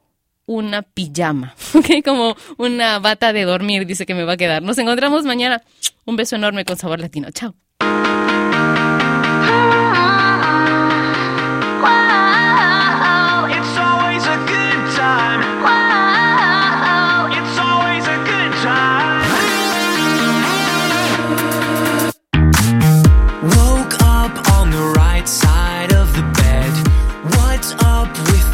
una 0.46 0.82
pijama, 0.82 1.56
¿ok? 1.74 2.04
Como 2.04 2.36
una 2.58 3.00
bata 3.00 3.34
de 3.34 3.44
dormir, 3.44 3.86
dice 3.86 4.06
que 4.06 4.14
me 4.14 4.24
va 4.24 4.34
a 4.34 4.38
quedar. 4.38 4.62
Nos 4.62 4.78
encontramos 4.78 5.24
mañana. 5.26 5.64
Un 6.06 6.18
beso 6.18 6.36
enorme 6.36 6.66
con 6.66 6.78
sabor 6.78 7.00
latino. 7.00 7.32
Chao. 7.32 7.56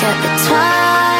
kept 0.00 0.22
the 0.22 0.48
time 0.48 1.19